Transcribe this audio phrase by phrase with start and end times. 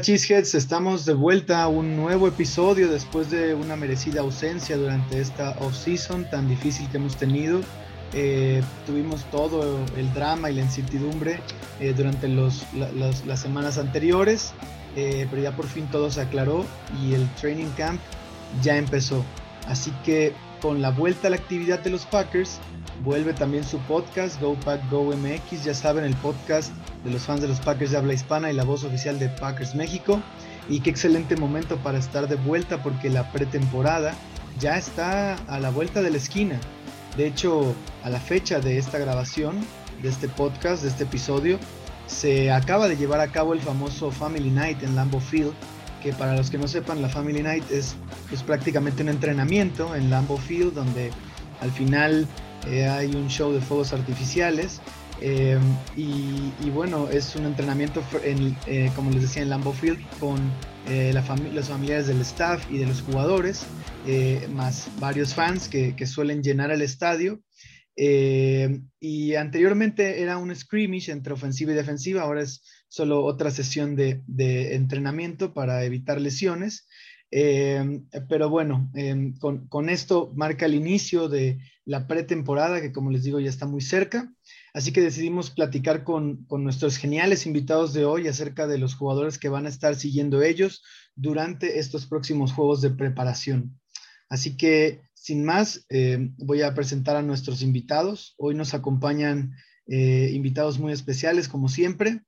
[0.00, 5.56] Cheeseheads, estamos de vuelta a un nuevo episodio después de una merecida ausencia durante esta
[5.60, 7.60] off-season tan difícil que hemos tenido.
[8.12, 11.40] Eh, tuvimos todo el drama y la incertidumbre
[11.80, 14.52] eh, durante los, las semanas anteriores,
[14.96, 16.64] eh, pero ya por fin todo se aclaró
[17.02, 18.00] y el training camp
[18.62, 19.24] ya empezó.
[19.66, 22.58] Así que con la vuelta a la actividad de los Packers,
[23.04, 26.72] vuelve también su podcast, Go Pack Go MX, ya saben, el podcast
[27.04, 29.74] de los fans de los Packers de habla hispana y la voz oficial de Packers
[29.74, 30.20] México.
[30.68, 34.14] Y qué excelente momento para estar de vuelta porque la pretemporada
[34.58, 36.60] ya está a la vuelta de la esquina.
[37.16, 37.74] De hecho,
[38.04, 39.56] a la fecha de esta grabación,
[40.02, 41.58] de este podcast, de este episodio,
[42.06, 45.52] se acaba de llevar a cabo el famoso Family Night en Lambeau Field,
[46.00, 47.94] que para los que no sepan, la Family Night es,
[48.32, 51.10] es prácticamente un entrenamiento en Lambeau Field, donde
[51.60, 52.26] al final
[52.66, 54.80] eh, hay un show de fuegos artificiales
[55.22, 55.58] eh,
[55.96, 60.38] y, bueno, es un entrenamiento, eh, como les decía, en Lambeau Field con
[61.52, 63.66] los familiares del staff y de los jugadores,
[64.54, 67.42] más varios fans que, suelen llenar el estadio.
[67.96, 74.22] y anteriormente era un scrimmage entre ofensiva y defensiva, ahora es solo otra sesión de,
[74.74, 76.86] entrenamiento para evitar lesiones.
[77.30, 78.92] pero bueno,
[79.40, 83.66] con, con, esto marca el inicio de la pretemporada, que como les digo ya está
[83.66, 84.30] muy cerca.
[84.72, 89.48] Así que decidimos platicar con, nuestros geniales invitados de hoy acerca de los jugadores que
[89.48, 90.82] van a estar siguiendo ellos
[91.16, 93.80] durante estos próximos juegos de preparación.
[94.28, 98.34] Así que, sin más, eh, voy a presentar a nuestros invitados.
[98.38, 102.22] Hoy nos acompañan eh, invitados muy especiales, como siempre.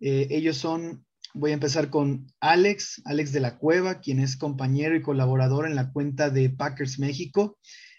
[0.00, 4.96] Eh, ellos son, voy a empezar con Alex, Alex de la Cueva, quien es compañero
[4.96, 7.58] y colaborador en la cuenta de Packers México.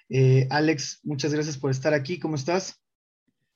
[0.09, 2.19] Eh, Alex, muchas gracias por estar aquí.
[2.19, 2.75] ¿Cómo estás?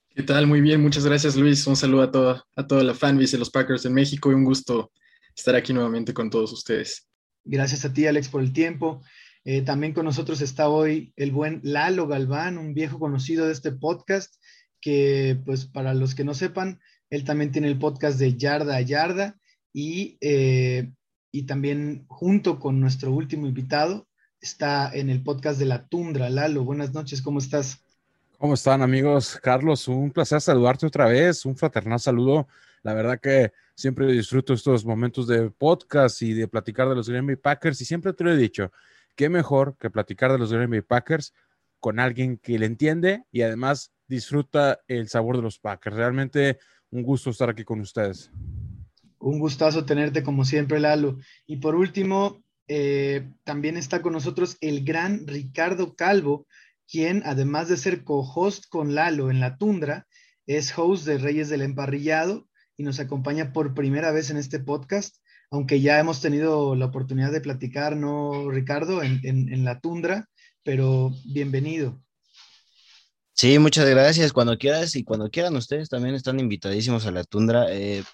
[0.08, 0.46] ¿Qué tal?
[0.46, 1.66] Muy bien, muchas gracias Luis.
[1.66, 4.44] Un saludo a toda, a toda la fanbase de los Packers en México y un
[4.44, 4.90] gusto
[5.36, 7.06] estar aquí nuevamente con todos ustedes.
[7.44, 9.02] Gracias a ti, Alex, por el tiempo.
[9.44, 13.72] Eh, también con nosotros está hoy el buen Lalo Galván, un viejo conocido de este
[13.72, 14.34] podcast,
[14.80, 18.80] que pues para los que no sepan, él también tiene el podcast de Yarda a
[18.80, 19.36] Yarda
[19.72, 20.90] y, eh,
[21.32, 24.06] y también junto con nuestro último invitado,
[24.40, 26.30] está en el podcast de La Tundra.
[26.30, 27.84] Lalo, buenas noches, ¿cómo estás?
[28.38, 29.38] ¿Cómo están amigos?
[29.42, 32.48] Carlos, un placer saludarte otra vez, un fraternal saludo.
[32.82, 37.26] La verdad que siempre disfruto estos momentos de podcast y de platicar de los Green
[37.26, 38.72] Bay Packers y siempre te lo he dicho,
[39.14, 41.34] qué mejor que platicar de los Green Bay Packers
[41.80, 45.96] con alguien que le entiende y además disfruta el sabor de los Packers.
[45.96, 46.58] Realmente
[46.90, 48.30] un gusto estar aquí con ustedes.
[49.18, 51.18] Un gustazo tenerte como siempre, Lalo.
[51.46, 56.46] Y por último, eh, también está con nosotros el gran Ricardo Calvo,
[56.88, 60.06] quien además de ser co-host con Lalo en la tundra,
[60.46, 65.16] es host de Reyes del Emparrillado y nos acompaña por primera vez en este podcast,
[65.50, 69.02] aunque ya hemos tenido la oportunidad de platicar, ¿no, Ricardo?
[69.02, 70.28] En, la tundra,
[70.62, 72.00] pero bienvenido.
[73.40, 74.34] Sí, muchas gracias.
[74.34, 77.68] Cuando quieras y cuando quieran ustedes también están invitadísimos a la tundra.
[77.70, 78.04] Eh,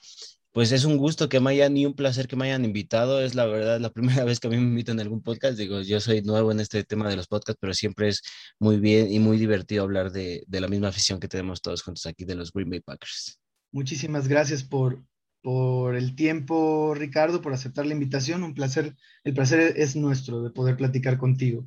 [0.53, 3.21] pues es un gusto que me hayan y un placer que me hayan invitado.
[3.21, 5.59] Es la verdad la primera vez que a mí me invitan a algún podcast.
[5.59, 8.23] Digo, yo soy nuevo en este tema de los podcasts, pero siempre es
[8.61, 12.25] muy bien y muy divertido hablar de, la misma afición que tenemos todos juntos aquí
[12.25, 13.41] de los Green Bay Packers.
[13.73, 15.03] Muchísimas gracias por
[15.43, 18.45] el tiempo, Ricardo, por aceptar la invitación.
[18.45, 18.95] Un placer,
[19.25, 21.67] el placer es nuestro de poder platicar contigo.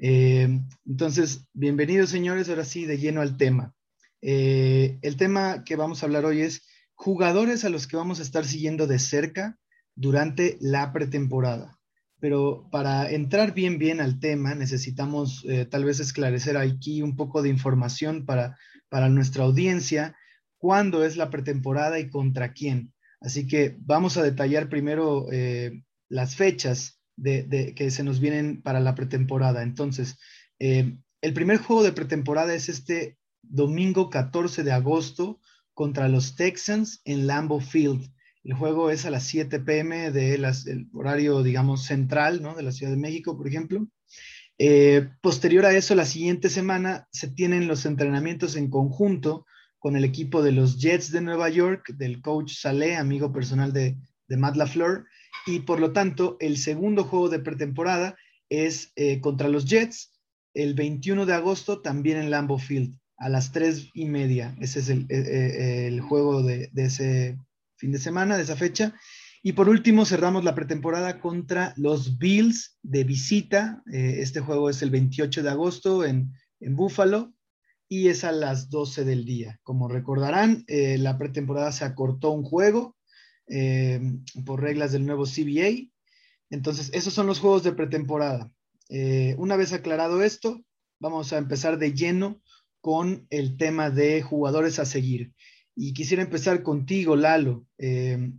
[0.00, 0.48] Eh,
[0.86, 2.48] entonces, bienvenidos, señores.
[2.48, 3.74] Ahora sí, de lleno al tema.
[4.22, 6.62] Eh, el tema que vamos a hablar hoy es
[6.94, 9.58] jugadores a los que vamos a estar siguiendo de cerca
[9.96, 11.78] durante la pretemporada.
[12.20, 17.42] Pero para entrar bien, bien al tema, necesitamos eh, tal vez esclarecer aquí un poco
[17.42, 18.56] de información para,
[18.88, 20.16] para nuestra audiencia,
[20.58, 22.92] cuándo es la pretemporada y contra quién.
[23.20, 25.26] Así que vamos a detallar primero
[26.08, 29.62] las fechas de, que se nos vienen para la pretemporada.
[29.62, 30.18] Entonces,
[30.58, 35.40] eh, el primer juego de pretemporada es este domingo 14 de agosto
[35.74, 38.10] contra los Texans en Lambeau Field.
[38.44, 40.46] El juego es a las 7 pm del
[40.92, 42.54] horario, digamos, central, ¿no?
[42.54, 43.86] De la Ciudad de México, por ejemplo.
[44.58, 49.44] Eh, posterior a eso, la siguiente semana se tienen los entrenamientos en conjunto
[49.78, 53.96] con el equipo de los Jets de Nueva York, del coach Saleh, amigo personal de,
[54.28, 55.06] de Matt LaFleur,
[55.46, 58.16] y por lo tanto, el segundo juego de pretemporada
[58.48, 60.12] es eh, contra los Jets
[60.54, 64.56] el 21 de agosto, también en Lambeau Field a las tres y media.
[64.60, 67.38] Ese es el, eh, eh, juego de, ese
[67.76, 68.94] fin de semana, de esa fecha.
[69.42, 73.82] Y por último, cerramos la pretemporada contra los Bills de visita.
[73.86, 77.32] Este juego es el 28 de agosto en, en Buffalo
[77.88, 79.60] y es a las 12 del día.
[79.62, 82.97] Como recordarán, la pretemporada se acortó un juego
[83.48, 84.00] eh,
[84.44, 85.88] por reglas del nuevo CBA.
[86.50, 88.50] Entonces, esos son los juegos de pretemporada.
[88.88, 90.62] Eh, una vez aclarado esto,
[90.98, 92.40] vamos a empezar de lleno
[92.80, 95.32] con el tema de jugadores a seguir.
[95.74, 97.66] Y quisiera empezar contigo, Lalo.
[97.78, 98.32] Eh,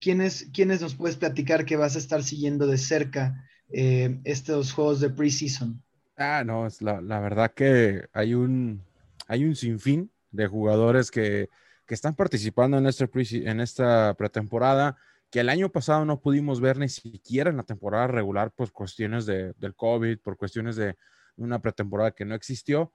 [0.00, 0.50] ¿quiénes,
[0.80, 5.82] nos puedes platicar que vas a estar siguiendo de cerca estos juegos de preseason?
[6.16, 8.82] Ah, no, es la, verdad que hay un,
[9.28, 11.48] hay un sinfín de jugadores que,
[11.94, 13.08] están participando en, este
[13.48, 14.96] en esta pretemporada
[15.30, 19.24] que el año pasado no pudimos ver ni siquiera en la temporada regular por cuestiones
[19.24, 20.96] de, del COVID, por cuestiones de
[21.36, 22.92] una pretemporada que no existió.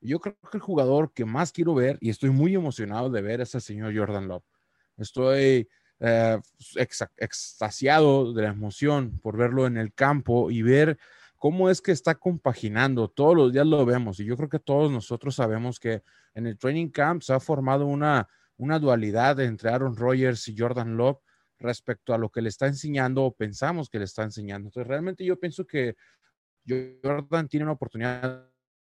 [0.00, 3.40] Yo creo que el jugador que más quiero ver y estoy muy emocionado de ver
[3.40, 4.44] es el señor Jordan Love.
[4.96, 5.68] Estoy
[6.00, 6.40] eh,
[7.16, 10.98] extasiado de la emoción por verlo en el campo y ver
[11.42, 13.08] cómo es que está compaginando.
[13.08, 16.04] Todos los días lo vemos y yo creo que todos nosotros sabemos que
[16.34, 18.28] en el training camp se ha formado una,
[18.58, 21.18] una dualidad entre Aaron Rodgers y Jordan Love
[21.58, 24.68] respecto a lo que le está enseñando o pensamos que le está enseñando.
[24.68, 25.96] Entonces, realmente yo pienso que
[26.64, 28.48] Jordan tiene una oportunidad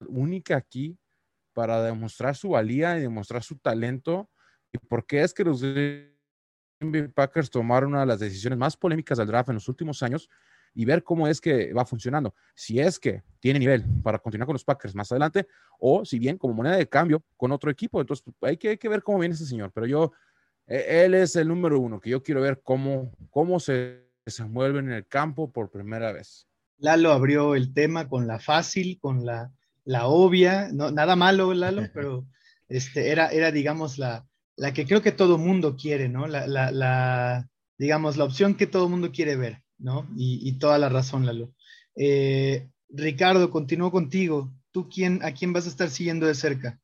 [0.08, 0.98] única aquí
[1.52, 4.30] para demostrar su valía y demostrar su talento.
[4.72, 9.18] ¿Y por qué es que los Green Packers tomaron una de las decisiones más polémicas
[9.18, 10.30] del draft en los últimos años
[10.78, 12.36] y ver cómo es que va funcionando?
[12.54, 15.48] Si es que tiene nivel para continuar con los Packers más adelante
[15.80, 18.00] o si bien como moneda de cambio con otro equipo.
[18.00, 19.72] Entonces hay que, hay que ver cómo viene ese señor.
[19.74, 20.12] Pero yo,
[20.68, 24.92] e, él es el número uno que yo quiero ver cómo, cómo se desenvuelve en
[24.92, 26.48] el campo por primera vez.
[26.78, 29.52] Lalo abrió el tema con la fácil, con la,
[29.84, 32.28] la obvia, no, nada malo, Lalo, pero
[32.70, 36.28] este, era, era, digamos, la, la que creo que todo mundo quiere, ¿no?
[36.28, 37.50] La, la, la,
[37.80, 40.08] digamos, la opción que todo mundo quiere ver, ¿no?
[40.16, 41.54] Y, y toda la razón, Lalo.
[41.96, 44.54] Eh, Ricardo, continúo contigo.
[44.72, 46.80] ¿Tú quién, a quién vas a estar siguiendo de cerca?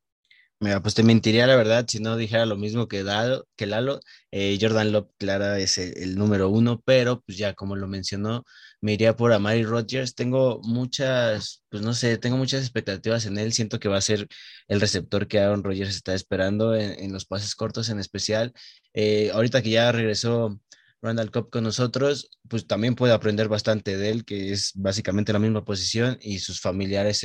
[0.63, 4.00] Mira, pues te mentiría la verdad si no dijera lo mismo que, Dado, que Lalo.
[4.31, 8.45] Eh, Jordan Love, Clara, es el, número uno, pero pues ya como lo mencionó,
[8.80, 10.16] me iría por Amari Rodgers.
[10.16, 13.51] Tengo muchas, pues no sé, tengo muchas expectativas en él.
[13.51, 14.28] Siento que va a ser
[14.69, 18.54] el receptor que Aaron Rodgers está esperando en, los pases cortos en especial.
[18.94, 20.60] Eh, ahorita que ya regresó
[21.03, 25.39] Randall Cobb con nosotros, pues también puede aprender bastante de él, que es básicamente la
[25.39, 27.23] misma posición y sus familiares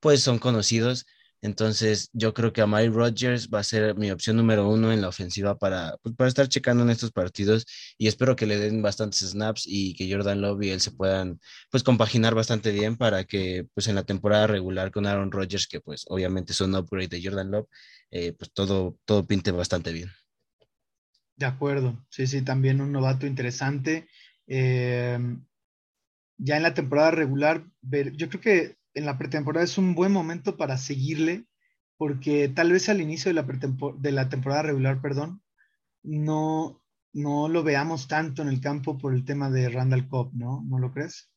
[0.00, 1.06] pues son conocidos.
[1.42, 5.08] Entonces, yo creo que Amari Rodgers va a ser mi opción número uno en la
[5.08, 7.64] ofensiva para, pues, para estar checando en estos partidos
[7.96, 11.40] y espero que le den bastantes snaps y que Jordan Love y él se puedan
[11.70, 15.80] pues compaginar bastante bien para que pues en la temporada regular con Aaron Rodgers, que
[15.80, 17.68] pues obviamente es un upgrade de Jordan Love,
[18.10, 20.10] eh, pues todo, todo pinte bastante bien.
[21.40, 24.06] De acuerdo, sí, sí, también un novato interesante.
[24.46, 25.18] Eh,
[26.36, 30.12] ya en la temporada regular, ver, yo creo que en la pretemporada es un buen
[30.12, 31.46] momento para seguirle,
[31.96, 33.46] porque tal vez al inicio de la,
[33.96, 35.42] de la temporada regular, perdón,
[36.02, 36.82] no,
[37.14, 40.62] no lo veamos tanto en el campo por el tema de Randall Cobb, ¿no?
[40.68, 41.30] ¿No lo crees?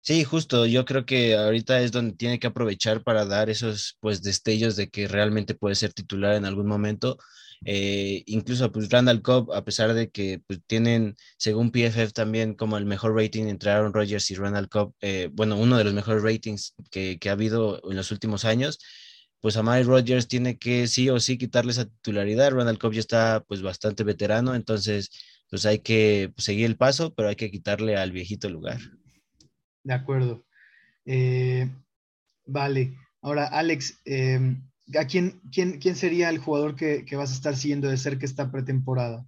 [0.00, 4.20] Sí, justo, yo creo que ahorita es donde tiene que aprovechar para dar esos pues
[4.20, 7.18] destellos de que realmente puede ser titular en algún momento
[7.64, 12.76] eh, incluso pues Randall Cobb, a pesar de que pues, tienen, según PFF también, como
[12.78, 16.22] el mejor rating entre Aaron Rodgers y Randall Cobb, eh, bueno, uno de los mejores
[16.22, 18.78] ratings que, ha habido en los últimos años,
[19.40, 22.52] pues a Mike Rodgers tiene que sí o sí quitarle esa titularidad.
[22.52, 25.10] Randall Cobb ya está pues bastante veterano, entonces
[25.50, 28.80] pues hay que seguir el paso, pero hay que quitarle al viejito lugar.
[29.82, 30.44] De acuerdo.
[31.06, 31.70] Eh,
[32.44, 32.94] vale.
[33.22, 34.00] Ahora, Alex,
[34.96, 38.24] ¿A quién, quién, quién sería el jugador que, que, vas a estar siguiendo de cerca
[38.24, 39.26] esta pretemporada?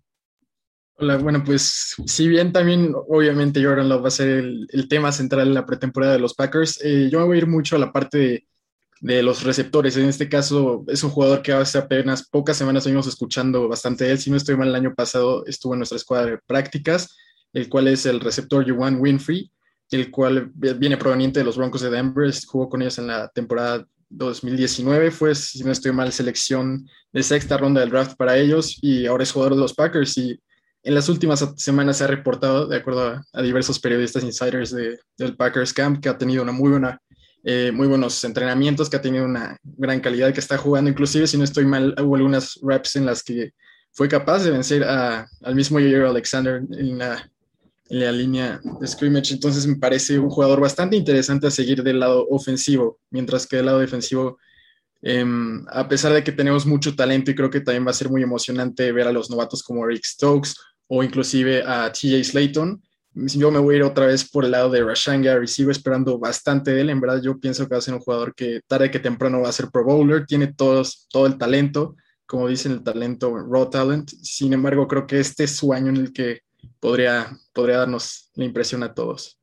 [0.97, 5.13] Hola, bueno, pues si bien también obviamente Jordan Love va a ser el, el tema
[5.13, 7.79] central en la pretemporada de los Packers, eh, yo me voy a ir mucho a
[7.79, 8.47] la parte de,
[9.01, 9.97] de, los receptores.
[9.97, 14.13] En este caso es un jugador que hace apenas pocas semanas venimos escuchando bastante de
[14.13, 14.19] él.
[14.19, 17.17] Si no estoy mal, el año pasado estuvo en nuestra escuadra de prácticas,
[17.53, 19.51] el cual es el receptor Juwan Winfrey,
[19.91, 23.87] el cual viene proveniente de los Broncos de Denver, jugó con ellos en la temporada
[24.11, 29.07] 2019 fue, si no estoy mal, selección de sexta ronda del draft para ellos y
[29.07, 30.39] ahora es jugador de los Packers y
[30.83, 35.37] en las últimas semanas se ha reportado, de acuerdo a, diversos periodistas insiders de, del
[35.37, 37.01] Packers Camp, que ha tenido una muy buena,
[37.45, 41.37] eh, muy buenos entrenamientos, que ha tenido una gran calidad, que está jugando, inclusive si
[41.37, 43.53] no estoy mal, hubo algunas reps en las que
[43.93, 47.31] fue capaz de vencer a, al mismo Jair Alexander en la
[47.91, 49.35] en la línea de scrimmage.
[49.35, 53.67] Entonces me parece un jugador bastante interesante a seguir del lado ofensivo, mientras que del
[53.67, 54.39] lado defensivo,
[55.03, 58.09] em, a pesar de que tenemos mucho talento y creo que también va a ser
[58.09, 60.55] muy emocionante ver a los novatos como Rick Stokes
[60.87, 62.81] o inclusive a TJ Slayton.
[63.13, 66.17] Yo me voy a ir otra vez por el lado de Rashan Gary, sigo esperando
[66.19, 68.91] bastante de él, en verdad yo pienso que va a ser un jugador que tarde
[68.91, 72.85] que temprano va a ser Pro Bowler, tiene todos, todo el talento, como dicen el
[72.85, 74.09] talento, raw talent.
[74.23, 76.43] Sin embargo, creo que este es su año en el que
[76.81, 79.39] podría, podría darnos la impresión a todos.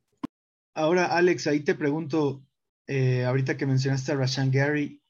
[0.74, 2.44] Ahora, Alex, ahí te pregunto,
[2.88, 5.02] eh, ahorita que mencionaste a Rashan Gary,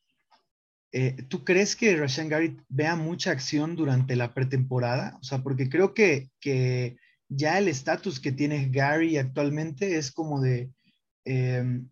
[0.92, 5.18] eh, ¿tú crees que Rashan Gary vea mucha acción durante la pretemporada?
[5.20, 10.42] O sea, porque creo que, que ya el estatus que tiene Gary actualmente es como
[10.42, 10.72] de
[11.26, 11.90] em,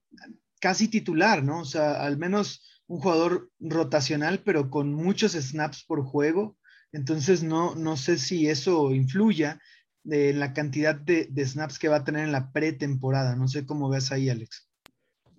[0.61, 1.59] casi titular, ¿no?
[1.59, 6.57] O sea, al menos un jugador rotacional, pero con muchos snaps por juego.
[6.91, 9.59] Entonces, no, no sé si eso influya
[10.09, 13.35] en la cantidad de, de snaps que va a tener en la pretemporada.
[13.35, 14.67] No sé cómo ves ahí, Alex.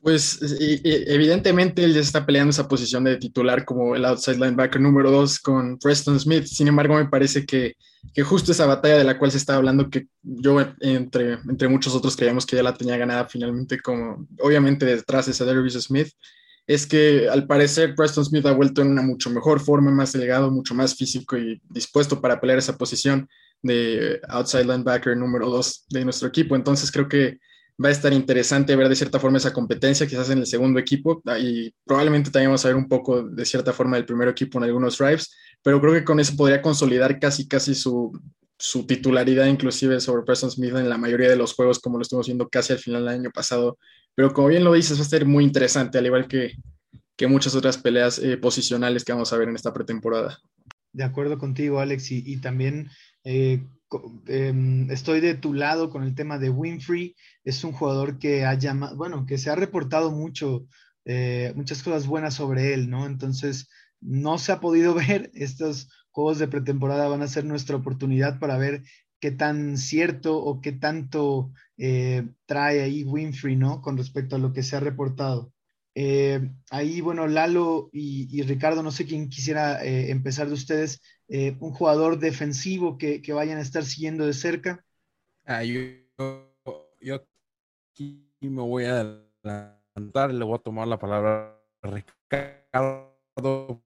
[0.07, 0.39] Pues
[0.85, 5.41] evidentemente él ya está peleando esa posición de titular como el outside linebacker número dos
[5.41, 6.45] con Preston Smith.
[6.45, 7.75] Sin embargo, me parece que,
[8.15, 11.93] que, justo esa batalla de la cual se está hablando, que yo entre, entre muchos
[11.93, 16.13] otros creíamos que ya la tenía ganada finalmente, como obviamente detrás de Cedric Smith,
[16.69, 20.53] es que al parecer Preston Smith ha vuelto en una mucho mejor forma, más delgado,
[20.53, 23.29] mucho más físico y dispuesto para pelear esa posición
[23.67, 26.57] de outside linebacker número dos de nuestro equipo.
[26.57, 27.39] Entonces creo que
[27.83, 31.23] va a estar interesante ver de cierta forma esa competencia, quizás en el segundo equipo,
[31.39, 34.65] y probablemente también vamos a ver un poco de cierta forma del primer equipo en
[34.65, 38.19] algunos drives, pero creo que con eso podría consolidar casi, casi su,
[38.59, 42.27] su titularidad inclusive sobre Preston Smith en la mayoría de los juegos, como lo estuvimos
[42.27, 43.79] viendo casi al final del año pasado.
[44.15, 46.55] Pero como bien lo dices, va a ser muy interesante, al igual que,
[47.15, 50.39] que muchas otras peleas eh, posicionales que vamos a ver en esta pretemporada.
[50.95, 52.89] De acuerdo contigo, Alex, y también
[53.27, 53.61] eh,
[54.27, 57.15] Em, estoy de tu lado con el tema de Winfrey.
[57.45, 60.67] Es un jugador que ha llamado, bueno, que se ha reportado mucho,
[61.05, 63.07] eh, muchas cosas buenas sobre él, ¿no?
[63.07, 63.69] Entonces,
[64.01, 65.31] no se ha podido ver.
[65.35, 68.83] Estos juegos de pretemporada van a ser nuestra oportunidad para ver
[69.21, 73.83] qué tan cierto o qué tanto eh, trae ahí Winfrey, ¿no?
[73.83, 75.53] Con respecto a lo que se ha reportado.
[76.71, 81.01] Ahí, bueno, Lalo y, Ricardo, no sé quién quisiera empezar de ustedes.
[81.29, 84.85] Eh, un jugador defensivo que, vayan a estar siguiendo de cerca?
[85.45, 85.81] Ah, yo,
[87.93, 89.01] aquí me voy a
[89.43, 93.83] adelantar, le voy a tomar la palabra a Ricardo,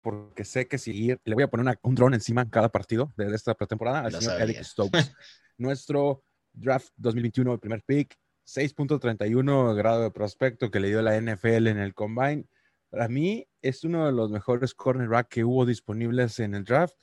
[0.00, 3.32] porque sé que seguir, le voy a poner un dron encima en cada partido de
[3.34, 5.14] esta pretemporada al señor Eric Stokes.
[5.58, 11.68] Nuestro draft 2021, el primer pick, 6.31 grado de prospecto que le dio la NFL
[11.68, 12.46] en el combine.
[12.92, 16.94] Para mí es uno de los mejores cornerback que hubo disponibles en el draft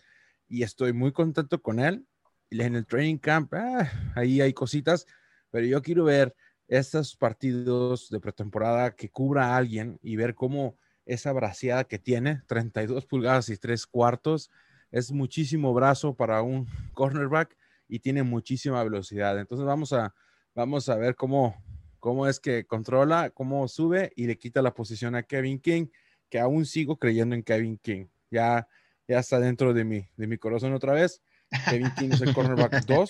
[0.47, 2.05] y estoy muy contento con él.
[2.51, 5.07] En el training camp, ah, ahí hay cositas,
[5.49, 6.35] pero yo quiero ver
[6.67, 10.77] estos partidos de pretemporada que cubra a alguien y ver cómo
[11.07, 14.51] esa braseada que tiene, 32 pulgadas y 3 cuartos,
[14.91, 19.39] es muchísimo brazo para un cornerback y tiene muchísima velocidad.
[19.39, 20.13] Entonces vamos a,
[20.53, 21.55] vamos a ver cómo,
[21.99, 25.87] cómo es que controla, cómo sube y le quita la posición a Kevin King,
[26.29, 28.07] que aún sigo creyendo en Kevin King.
[28.31, 28.67] Ya,
[29.07, 31.21] ya está dentro de mi, de mi corazón otra vez.
[31.69, 33.09] Kevin King es el cornerback 2,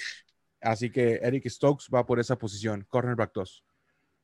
[0.62, 3.64] así que Eric Stokes va por esa posición, cornerback 2.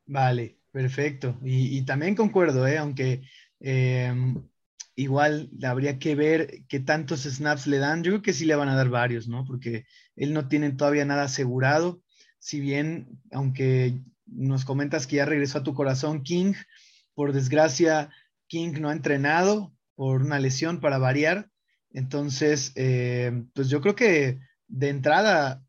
[0.08, 1.38] Vale, perfecto.
[1.44, 2.78] Y, también concuerdo, ¿eh?
[2.78, 3.24] aunque
[3.60, 4.48] em,
[4.96, 8.04] igual habría que ver qué tantos snaps le dan.
[8.04, 9.46] Yo creo que sí le van a dar varios, ¿no?
[9.46, 12.02] Porque él no tiene todavía nada asegurado.
[12.40, 16.54] Si bien, aunque nos comentas que ya regresó a tu corazón King.
[17.14, 18.10] Por desgracia,
[18.48, 21.50] King no ha entrenado por una lesión para variar.
[21.92, 25.64] Entonces, eh, pues yo creo que de entrada,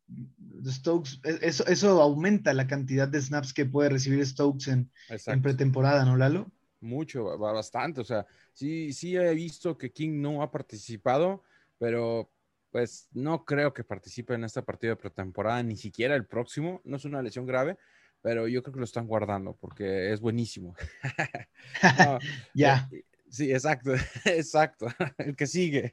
[0.67, 5.43] Stokes, e, eso, eso aumenta la cantidad de snaps que puede recibir Stokes en, en
[5.43, 6.51] pretemporada, ¿no, Lalo?
[6.81, 8.01] Mucho, bastante.
[8.01, 11.43] O sea, sí, sí he visto que King no ha participado,
[11.79, 12.31] pero
[12.71, 16.83] pues no creo que participe en esta partida de pretemporada, ni siquiera el próximo.
[16.85, 17.79] No es una lesión grave,
[18.27, 20.75] pero yo creo que lo están guardando porque es buenísimo.
[22.55, 22.89] ya.
[22.91, 23.93] Eh, sí, exacto,
[24.25, 24.89] exacto.
[25.17, 25.93] El que sigue.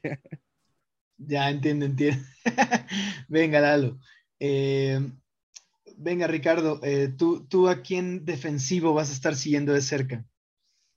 [1.16, 2.24] ya, entiendo, entiendo.
[3.28, 4.00] venga, Lalo.
[4.40, 4.98] Eh,
[5.96, 10.24] venga, Ricardo, eh, ¿tú, ¿tú a quién defensivo vas a estar siguiendo de cerca?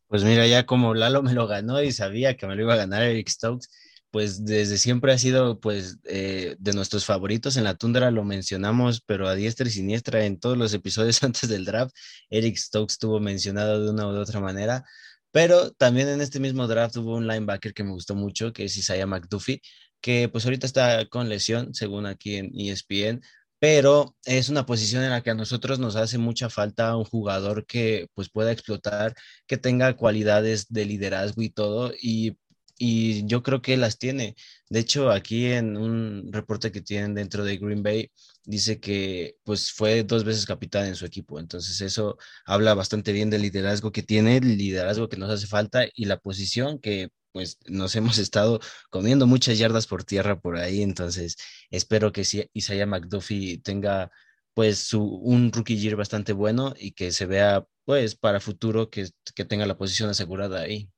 [0.08, 2.78] Pues mira, ya como Lalo me lo ganó y sabía que me lo iba a
[2.78, 3.70] ganar Eric Stokes,
[4.12, 9.02] pues desde siempre ha sido pues eh, de nuestros favoritos en la tundra, lo mencionamos,
[9.06, 11.96] pero a diestra y siniestra en todos los episodios antes del draft,
[12.30, 14.84] Eric Stokes estuvo mencionado de una u otra manera,
[15.32, 18.78] pero también en este mismo draft hubo un linebacker que me gustó mucho, que es
[18.78, 19.62] Isaiah McDuffie,
[20.02, 23.22] que pues ahorita está con lesión, según aquí en ESPN,
[23.60, 27.66] pero es una posición en la que a nosotros nos hace mucha falta un jugador
[27.66, 29.16] que pues pueda explotar,
[29.48, 32.38] que tenga cualidades de liderazgo y todo, y
[32.78, 34.36] y yo creo que las tiene.
[34.70, 38.12] De hecho, aquí en un reporte que tienen dentro de Green Bay,
[38.44, 41.40] dice que pues fue dos veces capitán en su equipo.
[41.40, 45.86] Entonces eso habla bastante bien del liderazgo que tiene, el liderazgo que nos hace falta
[45.94, 50.82] y la posición que pues nos hemos estado comiendo muchas yardas por tierra por ahí,
[50.82, 51.36] entonces
[51.70, 54.12] espero que Isaiah McDuffie tenga
[54.54, 59.08] pues su, un rookie year bastante bueno y que se vea pues para futuro que,
[59.36, 60.90] que tenga la posición asegurada ahí.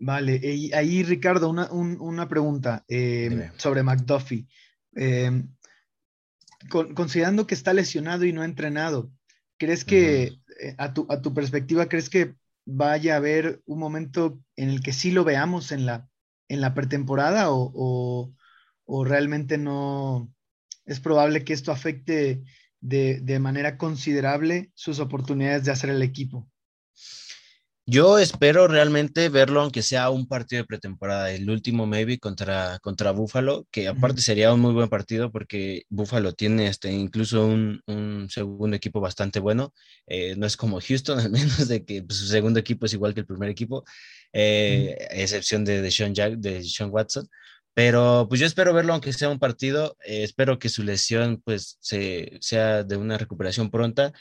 [0.00, 4.46] Vale, y ahí Ricardo, una, una pregunta eh, sobre McDuffie.
[4.94, 5.42] Eh,
[6.94, 9.10] considerando que está lesionado y no ha entrenado,
[9.58, 14.40] ¿crees que, eh, a, tu, a tu perspectiva, crees que vaya a haber un momento
[14.56, 16.08] en el que sí lo veamos en la,
[16.48, 18.34] en la pretemporada o,
[19.04, 20.32] realmente no
[20.86, 22.42] es probable que esto afecte
[22.80, 26.48] de, de, manera considerable sus oportunidades de hacer el equipo?
[27.90, 33.12] Yo espero realmente verlo, aunque sea un partido de pretemporada, el último maybe contra, contra
[33.12, 38.28] Buffalo, que aparte sería un muy buen partido porque Buffalo tiene este, incluso un, un
[38.28, 39.72] segundo equipo bastante bueno.
[40.06, 43.14] Eh, no es como Houston, al menos de que pues, su segundo equipo es igual
[43.14, 43.84] que el primer equipo,
[44.34, 47.26] eh, excepción de, de, Sean Jack, de Sean Watson.
[47.78, 51.78] Pero pues yo espero verlo aunque sea un partido, eh, espero que su lesión pues
[51.80, 54.12] se, sea de una recuperación pronta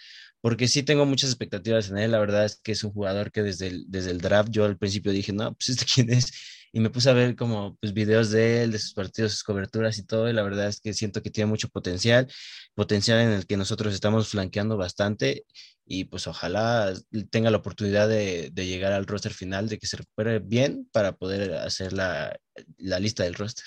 [0.41, 2.11] porque sí tengo muchas expectativas en él.
[2.11, 4.77] La verdad es que es un jugador que desde el, desde el draft yo al
[4.77, 6.31] principio dije, no, pues este quién es.
[6.77, 9.98] Y me puse a ver como pues, videos de él, de sus partidos, sus coberturas
[9.98, 10.29] y todo.
[10.29, 12.31] Y la verdad es que siento que tiene mucho potencial,
[12.75, 15.46] potencial en el que nosotros estamos flanqueando bastante.
[15.88, 16.93] Y pues ojalá
[17.31, 21.13] tenga la oportunidad de, de llegar al roster final, de que se recupere bien para
[21.13, 22.38] poder hacer la,
[22.77, 23.65] la lista del roster.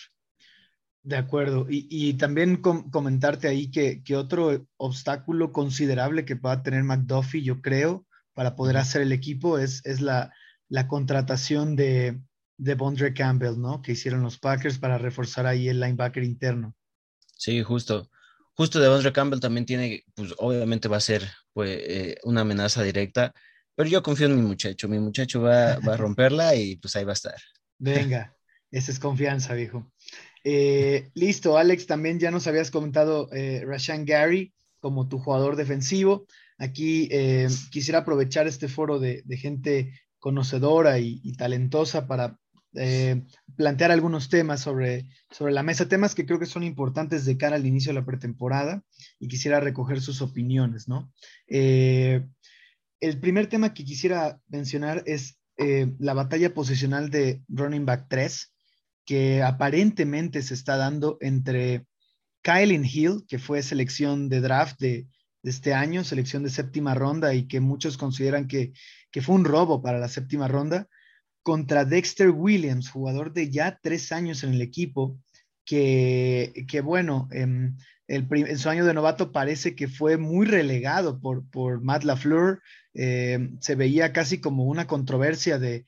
[1.02, 1.66] De acuerdo.
[1.68, 8.54] Y, también comentarte ahí que, otro obstáculo considerable que pueda tener McDuffie, yo creo, para
[8.54, 10.32] poder hacer el equipo es, es la,
[10.68, 12.20] la, contratación de,
[12.60, 13.82] de Bondre Campbell, ¿no?
[13.82, 16.74] Que hicieron los Packers para reforzar ahí el linebacker interno.
[17.36, 18.10] Sí, justo.
[18.54, 22.82] Justo de Bondre Campbell también tiene, pues obviamente va a ser pues, eh, una amenaza
[22.82, 23.32] directa,
[23.74, 24.88] pero yo confío en mi muchacho.
[24.88, 27.36] Mi muchacho va, va a romperla y pues ahí va a estar.
[27.78, 28.36] Venga,
[28.70, 29.90] esa es confianza, viejo.
[30.44, 36.26] Eh, listo, Alex, también ya nos habías comentado eh, Rashan Gary como tu jugador defensivo.
[36.58, 42.38] Aquí eh, quisiera aprovechar este foro de, gente conocedora y, talentosa para
[42.74, 43.24] eh,
[43.56, 47.56] plantear algunos temas sobre, sobre la mesa, temas que creo que son importantes de cara
[47.56, 48.82] al inicio de la pretemporada
[49.18, 51.12] y quisiera recoger sus opiniones, ¿no?
[51.48, 58.52] el primer tema que quisiera mencionar es la batalla posicional de running back 3
[59.10, 61.84] que aparentemente se está dando entre
[62.42, 65.08] Kylen Hill, que fue selección de draft de,
[65.42, 68.72] este año, selección de séptima ronda y que muchos consideran que,
[69.22, 70.88] fue un robo para la séptima ronda,
[71.42, 75.18] contra Dexter Williams, jugador de ya tres años en el equipo,
[75.64, 77.76] que, bueno, en,
[78.58, 82.60] su año de novato parece que fue muy relegado por, por Matt LaFleur,
[82.94, 85.84] eh, se veía casi como una controversia de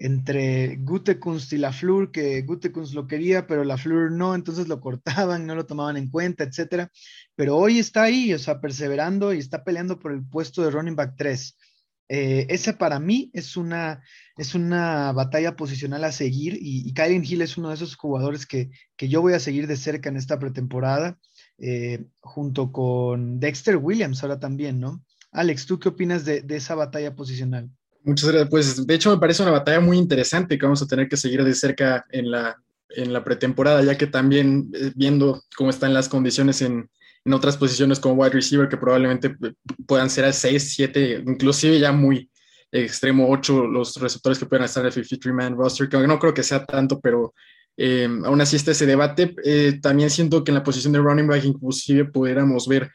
[0.00, 4.80] entre Gutekunst y la Flur, que Gutekunst lo quería, pero la Flur no, entonces lo
[4.80, 6.90] cortaban, no lo tomaban en cuenta, etcétera.
[7.36, 10.96] Pero hoy está ahí, o sea, perseverando y está peleando por el puesto de running
[10.96, 11.56] back 3.
[12.12, 14.02] Eh, esa para mí es una,
[14.36, 16.92] es una batalla posicional a seguir y, y
[17.32, 18.68] Hill es uno de esos jugadores que,
[18.98, 21.20] yo voy a seguir de cerca en esta pretemporada,
[21.58, 25.04] eh, junto con Dexter Williams ahora también, ¿no?
[25.30, 27.70] Alex, ¿tú qué opinas de esa batalla posicional?
[28.02, 28.50] Muchas gracias.
[28.50, 31.44] Pues de hecho me parece una batalla muy interesante que vamos a tener que seguir
[31.44, 36.08] de cerca en la, en la pretemporada, ya que también eh, viendo cómo están las
[36.08, 36.90] condiciones en,
[37.24, 39.52] en otras posiciones como wide receiver, que probablemente eh,
[39.86, 42.30] puedan ser a 6, 7, inclusive ya muy
[42.72, 46.42] extremo 8 los receptores que puedan estar en el 53-man roster, que no creo que
[46.42, 47.34] sea tanto, pero
[47.76, 49.34] eh, aún así está ese debate.
[49.82, 52.90] también siento que en la posición de running back inclusive pudiéramos ver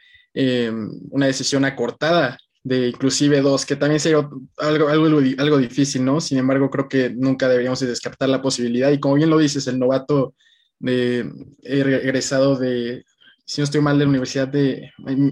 [1.11, 6.19] una decisión acortada de inclusive dos, que también sería algo, algo, algo difícil, ¿no?
[6.19, 8.91] Sin embargo, creo que nunca deberíamos descartar la posibilidad.
[8.91, 10.33] Y como bien lo dices, el novato
[10.79, 13.05] de, egresado de,
[13.45, 14.91] si no estoy mal, de la Universidad de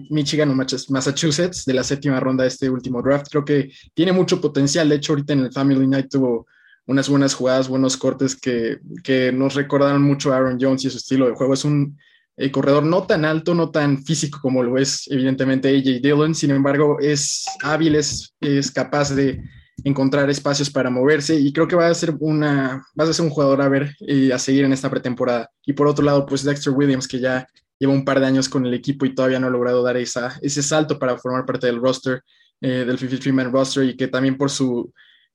[0.10, 4.40] Michigan o Massachusetts, de la séptima ronda de este último draft, creo que tiene mucho
[4.40, 4.88] potencial.
[4.88, 6.46] De hecho, ahorita en el Family Night tuvo
[6.86, 10.98] unas buenas jugadas, buenos cortes que, que nos recordaron mucho a Aaron Jones y su
[10.98, 11.54] estilo de juego.
[11.54, 11.98] Es un
[12.36, 16.52] el corredor no tan alto, no tan físico como lo es evidentemente AJ Dillon, sin
[16.52, 18.34] embargo es hábil, es,
[18.74, 19.42] capaz de
[19.84, 23.32] encontrar espacios para moverse y creo que va a ser una, va a ser un
[23.32, 25.50] jugador a ver y a seguir en esta pretemporada.
[25.66, 27.48] Y por otro lado, pues Dexter Williams, que ya
[27.84, 30.64] lleva un par de años con el equipo y todavía no ha logrado dar ese
[30.64, 32.24] salto para formar parte del roster,
[32.62, 34.50] eh, del 53-man roster y que también por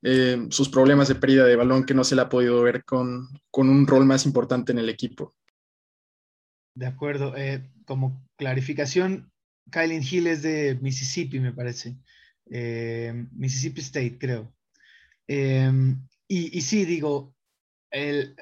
[0.03, 3.29] eh, sus problemas de pérdida de balón que no se le ha podido ver con,
[3.53, 5.35] un rol más importante en el equipo.
[6.75, 7.37] De acuerdo.
[7.37, 9.31] Eh, como clarificación,
[9.71, 11.99] Kylie Hill es de Mississippi, me parece.
[12.47, 14.55] Mississippi State, creo.
[15.27, 17.35] Y, sí, digo,
[17.91, 18.35] el,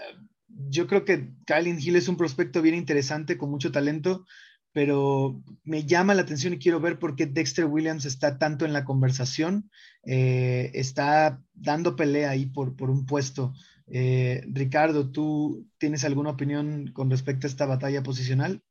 [0.69, 4.27] yo creo que Kylie Hill es un prospecto bien interesante, con mucho talento,
[4.73, 8.73] pero me llama la atención y quiero ver por qué Dexter Williams está tanto en
[8.73, 9.71] la conversación,
[10.05, 13.55] eh, está dando pelea ahí por, por un puesto.
[13.89, 18.63] Eh, Ricardo, ¿tú tienes alguna opinión con respecto a esta batalla posicional?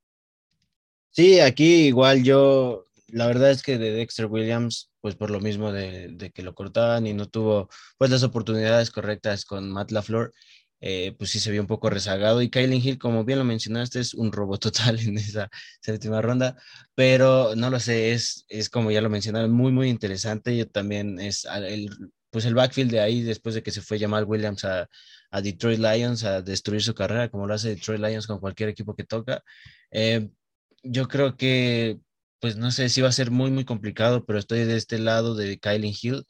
[1.11, 5.71] Sí, aquí igual yo, la verdad es que de Dexter Williams, pues por lo mismo
[5.71, 10.33] de, que lo cortaban y no tuvo pues las oportunidades correctas con Matt LaFleur,
[10.81, 12.41] eh, pues sí se vio un poco rezagado.
[12.41, 15.49] Y Kylie Hill, como bien lo mencionaste, es un robo total en esa
[15.81, 16.55] séptima ronda,
[16.95, 20.55] pero no lo sé, es, es como ya lo mencionaron, muy, muy interesante.
[20.57, 21.89] Yo también es el,
[22.29, 24.87] pues el backfield de ahí, después de que se fue Jamal Williams a,
[25.31, 28.95] a Detroit Lions a destruir su carrera, como lo hace Detroit Lions con cualquier equipo
[28.95, 29.43] que toca.
[29.91, 30.29] Eh,
[30.83, 31.99] yo creo que,
[32.39, 35.35] pues no sé si va a ser muy, muy complicado, pero estoy de este lado
[35.35, 36.25] de Kylie Hill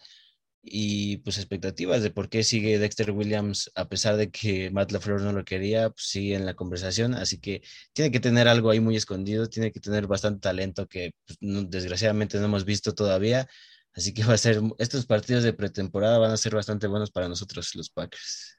[0.68, 5.22] y pues expectativas de por qué sigue Dexter Williams a pesar de que Matt LaFleur
[5.22, 7.62] no lo quería, pues sigue en la conversación, así que
[7.94, 11.38] tiene que tener algo ahí muy escondido, tiene que tener bastante talento que pues,
[11.70, 13.48] desgraciadamente no hemos visto todavía,
[13.94, 17.30] así que va a ser, estos partidos de pretemporada van a ser bastante buenos para
[17.30, 18.58] nosotros los Packers.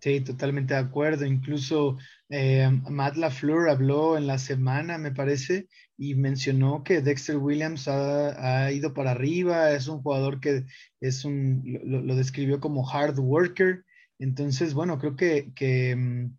[0.00, 1.26] Sí, totalmente de acuerdo.
[1.26, 7.88] Incluso eh, Matt LaFleur habló en la semana, me parece, y mencionó que Dexter Williams
[7.88, 10.64] ha, ido para arriba, es un jugador que
[11.00, 13.84] es un, lo, describió como hard worker.
[14.20, 16.36] Entonces, bueno, creo que, que mm,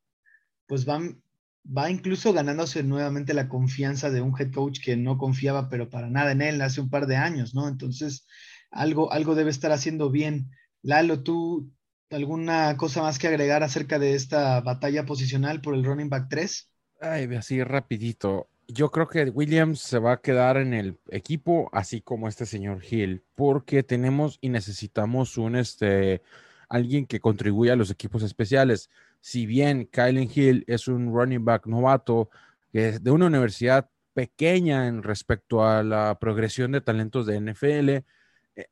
[0.67, 1.21] pues van,
[1.65, 6.09] va incluso ganándose nuevamente la confianza de un head coach que no confiaba, pero para
[6.09, 7.67] nada en él hace un par de años, ¿no?
[7.67, 8.25] Entonces,
[8.71, 10.51] algo, algo debe estar haciendo bien.
[10.81, 11.71] Lalo, tú,
[12.11, 16.69] ¿Alguna cosa más que agregar acerca de esta batalla posicional por el running back 3?
[17.01, 18.49] Ay, así rapidito.
[18.67, 22.83] Yo creo que Williams se va a quedar en el equipo, así como este señor
[22.83, 26.21] Hill, porque tenemos y necesitamos un este
[26.67, 28.89] alguien que contribuya a los equipos especiales.
[29.21, 32.29] Si bien Kylen Hill es un running back novato
[32.71, 38.03] que de una universidad pequeña en respecto a la progresión de talentos de NFL, eh,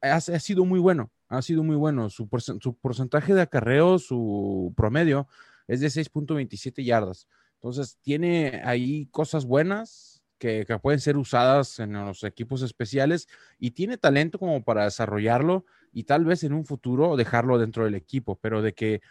[0.02, 2.10] ha sido muy bueno ha sido muy bueno.
[2.10, 5.28] Su, porcentaje de acarreo, su promedio,
[5.68, 7.28] es de 6.27 yardas.
[7.56, 13.28] Entonces, tiene ahí cosas buenas que, pueden ser usadas en los equipos especiales
[13.60, 17.96] y tiene talento como para desarrollarlo y tal vez en un futuro dejarlo dentro del
[17.96, 19.02] equipo, pero de que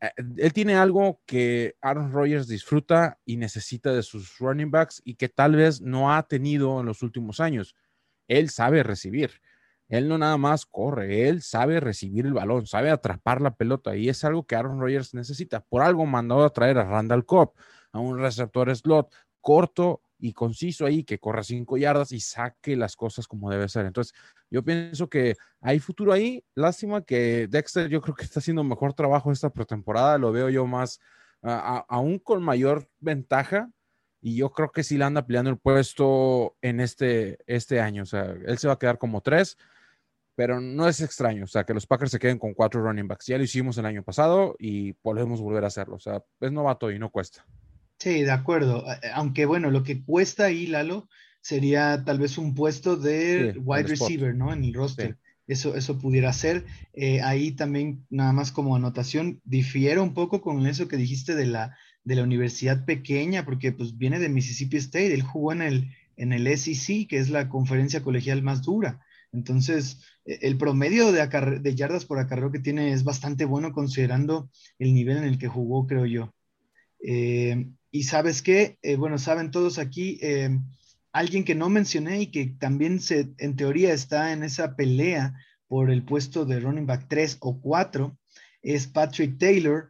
[0.00, 5.14] eh, él tiene algo que Aaron Rodgers disfruta y necesita de sus running backs y
[5.14, 7.76] que tal vez no ha tenido en los últimos años.
[8.26, 9.42] Él sabe recibir.
[9.90, 14.08] Él no nada más corre, él sabe recibir el balón, sabe atrapar la pelota y
[14.08, 15.60] es algo que Aaron Rodgers necesita.
[15.60, 17.54] Por algo mandado a traer a Randall Cobb,
[17.90, 22.94] a un receptor slot corto y conciso ahí que corra cinco yardas y saque las
[22.94, 23.84] cosas como debe ser.
[23.84, 24.14] Entonces,
[24.48, 26.44] yo pienso que hay futuro ahí.
[26.54, 30.18] Lástima que Dexter, yo creo que está haciendo mejor trabajo esta pretemporada.
[30.18, 31.00] Lo veo yo más,
[31.42, 33.68] aún con mayor ventaja.
[34.20, 38.04] Y yo creo que sí le anda peleando el puesto en este, este año.
[38.04, 39.56] O sea, él se va a quedar como tres
[40.40, 43.26] pero no es extraño, o sea, que los Packers se queden con cuatro running backs.
[43.26, 45.96] Ya lo hicimos el año pasado y podemos volver a hacerlo.
[45.96, 47.44] O sea, es novato y no cuesta.
[47.98, 48.82] Sí, de acuerdo.
[49.12, 51.10] Aunque bueno, lo que cuesta ahí, Lalo,
[51.42, 54.50] sería tal vez un puesto de wide receiver, ¿no?
[54.50, 55.18] En el roster.
[55.46, 56.64] Eso, eso pudiera ser.
[56.94, 61.48] Eh, ahí también, nada más como anotación, difiero un poco con eso que dijiste de
[61.48, 65.12] la, de la universidad pequeña, porque pues viene de Mississippi State.
[65.12, 69.00] Él jugó en el, en el SEC, que es la conferencia colegial más dura.
[69.32, 74.94] Entonces, e, el promedio de, yardas por acarreo que tiene es bastante bueno considerando el
[74.94, 76.34] nivel en el que jugó, creo yo.
[77.02, 80.58] Eh, y sabes qué, eh, bueno, saben todos aquí, eh,
[81.12, 85.34] alguien que no mencioné y que también se, en teoría está en esa pelea
[85.66, 88.16] por el puesto de running back 3 o 4
[88.62, 89.88] es Patrick Taylor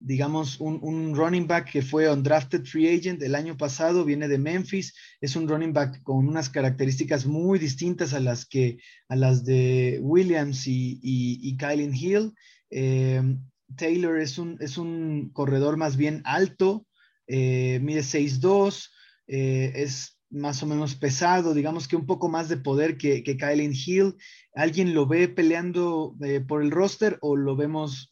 [0.00, 4.94] digamos, un, running back que fue undrafted free agent el año pasado, viene de Memphis,
[5.20, 9.98] es un running back con unas características muy distintas a las que a las de
[10.00, 12.32] Williams y, y, Kylen Hill.
[12.70, 13.22] Eh,
[13.76, 16.86] Taylor es un, es un corredor más bien alto,
[17.26, 18.88] eh, mide 6'2,
[19.26, 23.72] eh, es más o menos pesado, digamos que un poco más de poder que, que
[23.72, 24.14] Hill.
[24.54, 26.14] ¿Alguien lo ve peleando
[26.46, 28.08] por el roster o lo vemos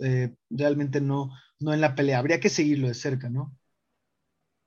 [0.49, 2.19] realmente no, no en la pelea.
[2.19, 3.57] Habría que seguirlo de cerca, ¿no?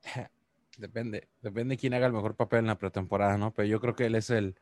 [0.78, 3.54] Depende, depende de quién haga el mejor papel en la pretemporada, ¿no?
[3.54, 4.56] Pero yo creo que él es el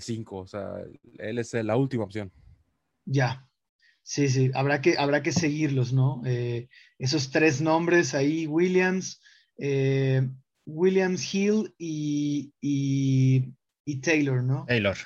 [0.00, 0.70] 5, o sea,
[1.18, 2.32] él es la última opción.
[3.04, 3.46] Ya,
[4.02, 6.22] sí, sí, habrá que, habrá que seguirlos, ¿no?
[6.24, 9.20] Eh, esos tres nombres ahí, Williams,
[9.58, 10.26] eh,
[10.64, 14.64] Williams Hill y, y, Taylor, ¿no?
[14.66, 14.96] Taylor.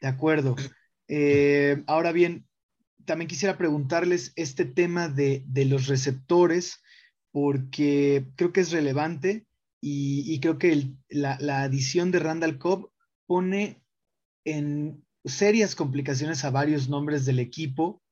[0.00, 0.56] De acuerdo.
[1.08, 2.47] Eh, ahora bien,
[3.08, 6.82] también quisiera preguntarles este tema de, los receptores,
[7.32, 9.46] porque creo que es relevante
[9.80, 12.90] y, creo que la, la, adición de Randall Cobb
[13.26, 13.82] pone
[14.44, 18.02] en serias complicaciones a varios nombres del equipo,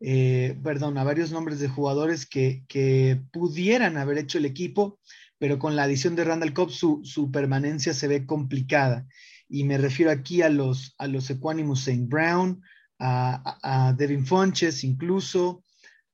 [0.00, 5.00] eh, perdón, a varios nombres de jugadores que, pudieran haber hecho el equipo,
[5.38, 9.06] pero con la adición de Randall Cobb su, permanencia se ve complicada.
[9.48, 12.04] Y me refiero aquí a los, a los Equanimus St.
[12.06, 12.62] Brown,
[12.98, 15.64] a, Devin Fonches incluso,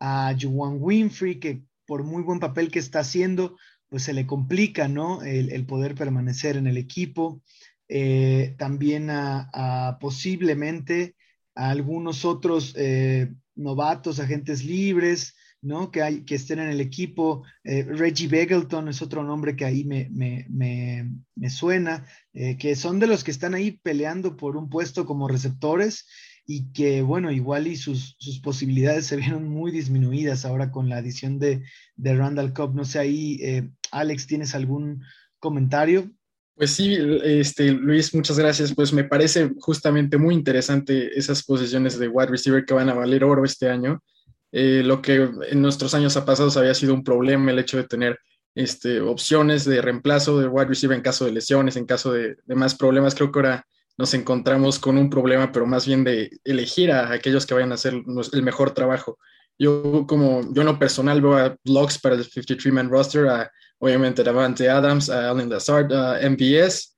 [0.01, 3.57] a Juwan Winfrey, que por muy buen papel que está haciendo,
[3.89, 5.23] pues se le complica, ¿no?
[5.23, 7.43] El, poder permanecer en el equipo.
[7.89, 11.17] Eh, también a, posiblemente
[11.55, 15.91] a algunos otros eh, novatos, agentes libres, ¿no?
[15.91, 17.45] Que, hay, que estén en el equipo.
[17.65, 23.25] Eh, Reggie Begelton es otro nombre que ahí me, me, suena, que son de los
[23.25, 26.07] que están ahí peleando por un puesto como receptores
[26.51, 30.97] y que, bueno, igual y sus, sus posibilidades se vieron muy disminuidas ahora con la
[30.97, 31.63] adición de,
[31.95, 32.75] de Randall Cobb.
[32.75, 35.05] No sé, ahí, Alex, ¿tienes algún
[35.39, 36.11] comentario?
[36.59, 38.75] Pues sí, este, Luis, muchas gracias.
[38.75, 43.23] Pues me parece justamente muy interesante esas posiciones de wide receiver que van a valer
[43.23, 44.03] oro este año.
[44.51, 48.19] Eh, lo que en nuestros años pasados había sido un problema, el hecho de tener
[48.57, 52.75] este, opciones de reemplazo de wide receiver en caso de lesiones, en caso de, más
[52.75, 53.15] problemas.
[53.15, 53.67] Creo que ahora
[53.99, 57.75] nos encontramos con un problema, pero más bien de elegir a aquellos que vayan a
[57.75, 57.95] hacer
[58.33, 59.19] el mejor trabajo.
[59.59, 64.23] Yo como, yo en lo personal veo a blogs para el 53-man roster, a obviamente
[64.23, 66.97] Davante Adams, a Alan Lazard, a MBS,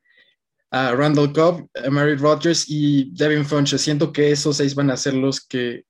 [0.71, 3.81] a Randall Cobb, a Mary Rogers y Devin Funches.
[3.81, 5.85] Siento que esos seis van a ser los que,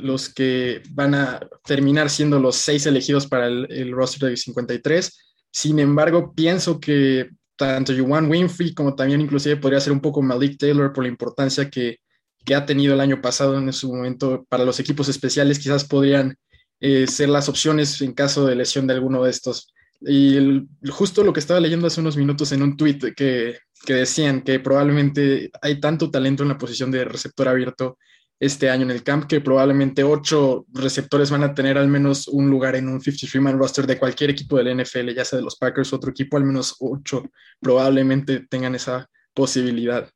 [0.00, 5.36] los que van a terminar siendo los seis elegidos para el, roster de 53.
[5.52, 10.58] Sin embargo, pienso que tanto Juwan Winfrey como también inclusive podría ser un poco Malik
[10.58, 11.98] Taylor por la importancia que,
[12.44, 16.36] que ha tenido el año pasado en su momento para los equipos especiales, quizás podrían
[16.80, 19.72] eh, ser las opciones en caso de lesión de alguno de estos.
[20.00, 24.42] Y justo lo que estaba leyendo hace unos minutos en un tweet que, que, decían
[24.42, 27.98] que probablemente hay tanto talento en la posición de receptor abierto
[28.42, 32.50] este año en el camp que probablemente ocho receptores van a tener al menos un
[32.50, 35.92] lugar en un 53-man roster de cualquier equipo del NFL, ya sea de los Packers
[35.92, 40.10] o otro equipo, al menos ocho probablemente tengan esa posibilidad.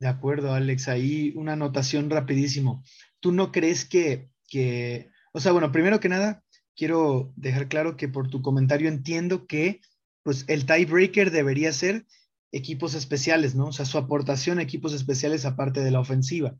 [0.00, 0.88] De acuerdo, Alex.
[0.88, 2.82] Ahí una anotación rapidísimo.
[3.20, 6.42] ¿Tú no crees que, que, o sea, bueno, primero que nada,
[6.74, 9.82] quiero dejar claro que por tu comentario entiendo que
[10.22, 12.06] pues el tiebreaker debería ser
[12.52, 13.66] equipos especiales, ¿no?
[13.68, 16.56] O sea, su aportación a equipos especiales aparte de la ofensiva.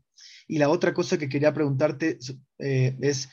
[0.47, 2.17] Y la otra cosa que quería preguntarte
[2.59, 3.29] eh, es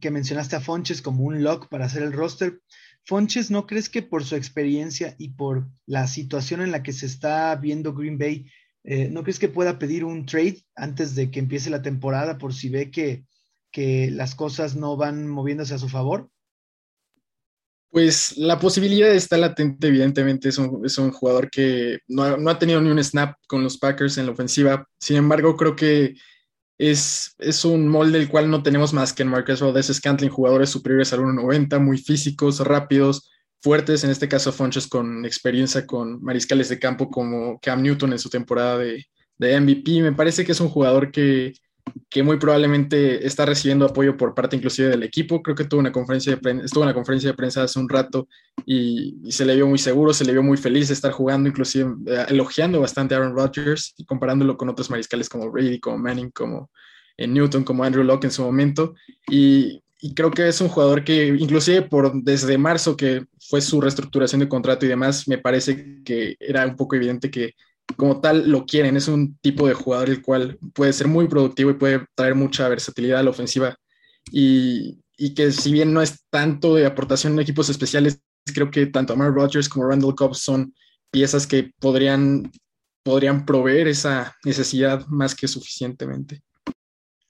[0.00, 2.60] que mencionaste a Fonches como un lock para hacer el roster.
[3.04, 7.06] Fonches, ¿no crees que por su experiencia y por la situación en la que se
[7.06, 8.46] está viendo Green Bay,
[8.84, 12.54] eh, ¿no crees que pueda pedir un trade antes de que empiece la temporada por
[12.54, 13.24] si ve que
[13.74, 16.30] que las cosas no van moviéndose a su favor?
[17.94, 20.48] Pues la posibilidad está latente, evidentemente.
[20.48, 23.62] Es un, es un jugador que no ha, no ha, tenido ni un snap con
[23.62, 24.84] los Packers en la ofensiva.
[24.98, 26.16] Sin embargo, creo que
[26.76, 30.70] es, es un molde del cual no tenemos más que en Marcus Valdez Scantling, jugadores
[30.70, 33.30] superiores al 1.90, muy físicos, rápidos,
[33.62, 34.02] fuertes.
[34.02, 38.28] En este caso, Fonches con experiencia con mariscales de campo como Cam Newton en su
[38.28, 39.06] temporada de,
[39.38, 40.02] de MVP.
[40.02, 41.52] Me parece que es un jugador que
[42.08, 45.42] que muy probablemente está recibiendo apoyo por parte inclusive del equipo.
[45.42, 47.88] Creo que tuvo una conferencia de prensa, estuvo en la conferencia de prensa hace un
[47.88, 48.28] rato
[48.64, 51.92] y, se le vio muy seguro, se le vio muy feliz de estar jugando, inclusive
[52.06, 56.30] eh, elogiando bastante a Aaron Rodgers y comparándolo con otros mariscales como Brady, como Manning,
[56.30, 56.70] como
[57.16, 58.94] eh, Newton, como Andrew Locke en su momento.
[59.28, 63.80] Y, y creo que es un jugador que inclusive por desde marzo que fue su
[63.80, 67.54] reestructuración de contrato y demás, me parece que era un poco evidente que
[67.96, 68.96] como tal lo quieren.
[68.96, 72.68] Es un tipo de jugador el cual puede ser muy productivo y puede traer mucha
[72.68, 73.76] versatilidad a la ofensiva.
[74.30, 75.00] Y,
[75.36, 78.20] que si bien no es tanto de aportación en equipos especiales,
[78.52, 80.74] creo que tanto Amar Rodgers como Randall Cobb son
[81.10, 82.50] piezas que podrían,
[83.04, 86.42] podrían proveer esa necesidad más que suficientemente.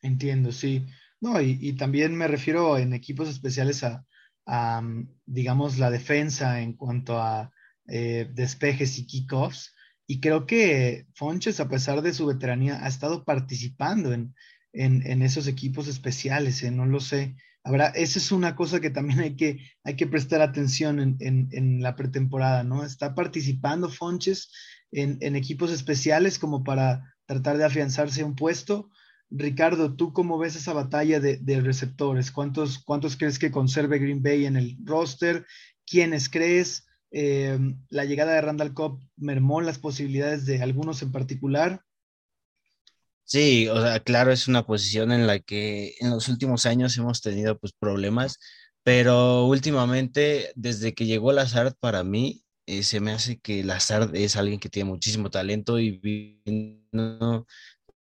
[0.00, 0.86] Entiendo, sí.
[1.20, 4.82] No, y, también me refiero en equipos especiales a,
[5.26, 7.50] digamos, la defensa en cuanto a
[7.86, 9.74] eh, despejes y kickoffs
[10.06, 14.34] y creo que Fonches, a pesar de su veteranía, ha estado participando en,
[14.72, 16.70] esos equipos especiales, ¿eh?
[16.70, 17.36] no lo sé.
[17.62, 21.96] Habrá, esa es una cosa que también hay que, hay que prestar atención en, la
[21.96, 22.84] pretemporada, ¿no?
[22.84, 24.50] Está participando Fonches
[24.92, 28.90] en, equipos especiales como para tratar de afianzarse un puesto.
[29.30, 32.30] Ricardo, ¿tú cómo ves esa batalla de, de receptores?
[32.30, 35.46] ¿Cuántos, ¿Cuántos crees que conserve Green Bay en el roster?
[35.86, 36.84] ¿Quiénes crees?
[37.16, 37.57] Eh,
[37.90, 41.81] la llegada de Randall Cobb mermó las posibilidades de algunos en particular.
[43.22, 47.20] Sí, o sea, claro, es una posición en la que en los últimos años hemos
[47.22, 48.40] tenido pues problemas,
[48.83, 54.35] pero últimamente, desde que llegó Lazard para mí, eh, se me hace que Lazard es
[54.35, 57.46] alguien que tiene muchísimo talento y vino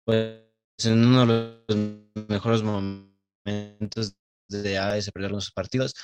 [0.05, 0.39] pues,
[0.85, 4.15] en uno de los mejores momentos
[4.51, 5.95] de AS perder los partidos.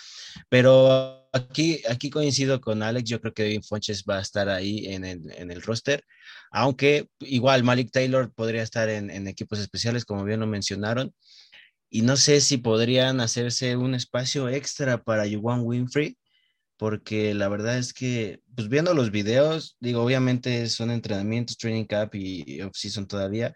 [0.50, 4.88] Pero aquí, aquí coincido con Alex, yo creo que Devin Fonches va a estar ahí
[4.88, 6.04] en el, en el roster,
[6.52, 11.14] aunque igual Malik Taylor podría estar en, en equipos especiales, como bien lo mencionaron.
[11.90, 16.18] Y no sé si podrían hacerse un espacio extra para Juwan Winfrey,
[16.78, 22.14] porque la verdad es que, pues viendo los videos, digo, obviamente son entrenamientos, training camp
[22.16, 23.56] y off-season todavía,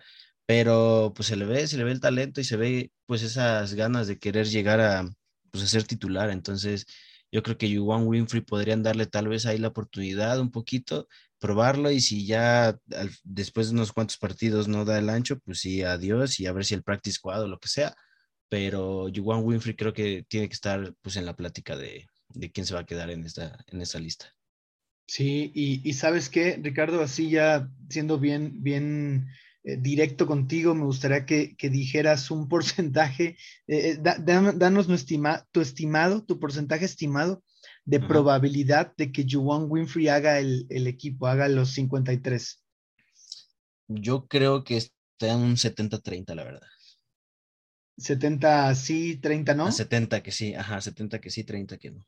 [0.52, 3.74] pero pues se le ve, se le ve el talento y se ve pues esas
[3.74, 5.10] ganas de querer llegar a,
[5.50, 6.30] pues, a ser titular.
[6.30, 6.86] Entonces,
[7.32, 11.08] yo creo que Juwan Winfrey podrían darle tal vez ahí la oportunidad un poquito,
[11.40, 12.78] probarlo y si ya
[13.24, 16.66] después de unos cuantos partidos no da el ancho, pues sí, adiós y a ver
[16.66, 17.96] si el practice squad o lo que sea.
[18.50, 22.66] Pero Juwan Winfrey creo que tiene que estar pues en la plática de, de quién
[22.66, 24.36] se va a quedar en esta, en esta lista.
[25.08, 29.30] Sí, y, y sabes qué, Ricardo, así ya siendo bien, bien
[29.64, 34.88] eh, directo contigo, me gustaría que, dijeras un porcentaje, eh, eh, danos
[35.52, 37.44] tu estimado, tu porcentaje estimado
[37.86, 42.64] de probabilidad de que Juwan Winfrey haga el, equipo, haga los 53.
[43.88, 46.68] Yo creo que está en un 70-30, la verdad.
[47.98, 49.72] 70 sí, 30 no.
[49.72, 52.06] 70 que sí, ajá, 70 que sí, 30 que no.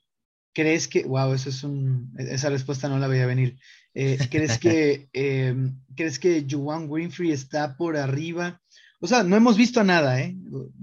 [0.53, 3.59] ¿Crees que, wow, eso es un, esa respuesta no la veía venir.
[3.93, 5.56] Eh, ¿Crees que, eh,
[5.95, 8.62] ¿crees que Juwan Winfrey está por arriba?
[9.03, 10.34] O sea, no hemos visto nada, ¿eh?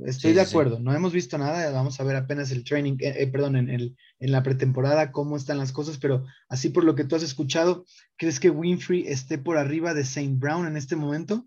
[0.04, 1.70] Estoy de acuerdo, no hemos visto nada.
[1.70, 5.38] Vamos a ver apenas el training, eh, eh, perdón, en, el, en la pretemporada cómo
[5.38, 7.86] están las cosas, pero así por lo que tú has escuchado,
[8.18, 11.46] ¿crees que Winfrey esté por arriba de Saint Brown en este momento?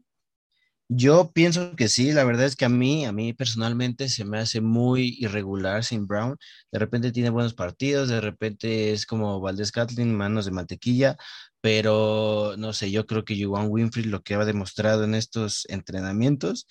[0.89, 4.39] Yo pienso que sí, la verdad es que a mí, a mí personalmente se me
[4.39, 6.38] hace muy irregular sin Brown.
[6.71, 11.17] De repente tiene buenos partidos, de repente es como Valdés Catlin, manos de mantequilla,
[11.63, 16.67] pero no sé, yo creo que Juwan Winfrey lo que ha demostrado en estos entrenamientos,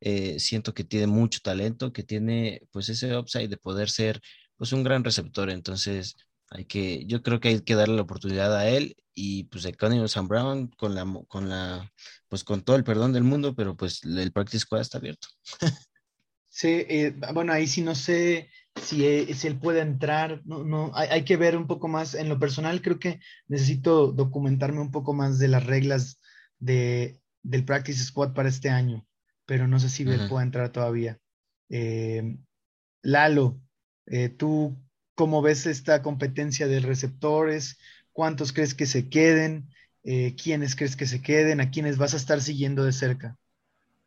[0.00, 4.20] eh, siento que tiene mucho talento, que tiene pues ese upside de poder ser
[4.58, 5.48] pues un gran receptor.
[5.48, 6.16] Entonces,
[6.50, 10.06] hay que, yo creo que hay que darle la oportunidad a él y pues Economy
[10.08, 11.90] Sam Brown con la, con la,
[12.28, 15.28] pues con todo el perdón del mundo, pero pues el practice squad está abierto.
[16.54, 20.90] sí, eh, bueno, ahí sí no sé si, eh, si él puede entrar, no, no,
[20.94, 22.14] hay, hay, que ver un poco más.
[22.14, 26.20] En lo personal, creo que necesito documentarme un poco más de las reglas
[26.58, 29.06] de, del practice squad para este año,
[29.46, 31.18] pero no sé si él puede entrar todavía.
[31.68, 32.36] Eh,
[33.02, 33.60] Lalo,
[34.36, 34.76] tú
[35.14, 37.78] ¿Cómo ves esta competencia de receptores?
[38.12, 39.68] ¿Cuántos crees que se queden?
[40.02, 41.60] Eh, ¿Quiénes crees que se queden?
[41.60, 43.38] ¿A quiénes vas a estar siguiendo de cerca?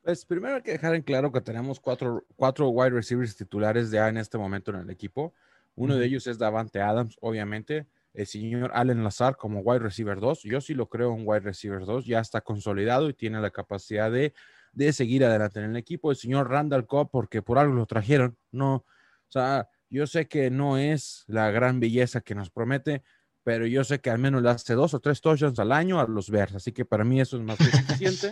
[0.08, 4.08] Pues primero hay que dejar en claro que tenemos cuatro, cuatro wide receivers titulares ya
[4.08, 5.34] en este momento en el equipo.
[5.76, 7.88] Uno de ellos es Davante Adams, obviamente.
[8.13, 10.43] El señor Allen Lazar como wide receiver 2.
[10.43, 12.06] Yo sí lo creo un wide receiver 2.
[12.06, 14.34] Ya está consolidado y tiene la capacidad de,
[14.72, 16.10] de seguir adelante en el equipo.
[16.10, 18.38] El señor Randall Cobb, porque por algo lo trajeron.
[18.50, 18.86] No, o
[19.28, 23.04] sea, yo sé que no es la gran belleza que nos promete,
[23.47, 26.05] pero yo sé que al menos le hace dos o tres touchdowns al año a
[26.05, 28.29] los Bears, así que para mí eso es más que suficiente.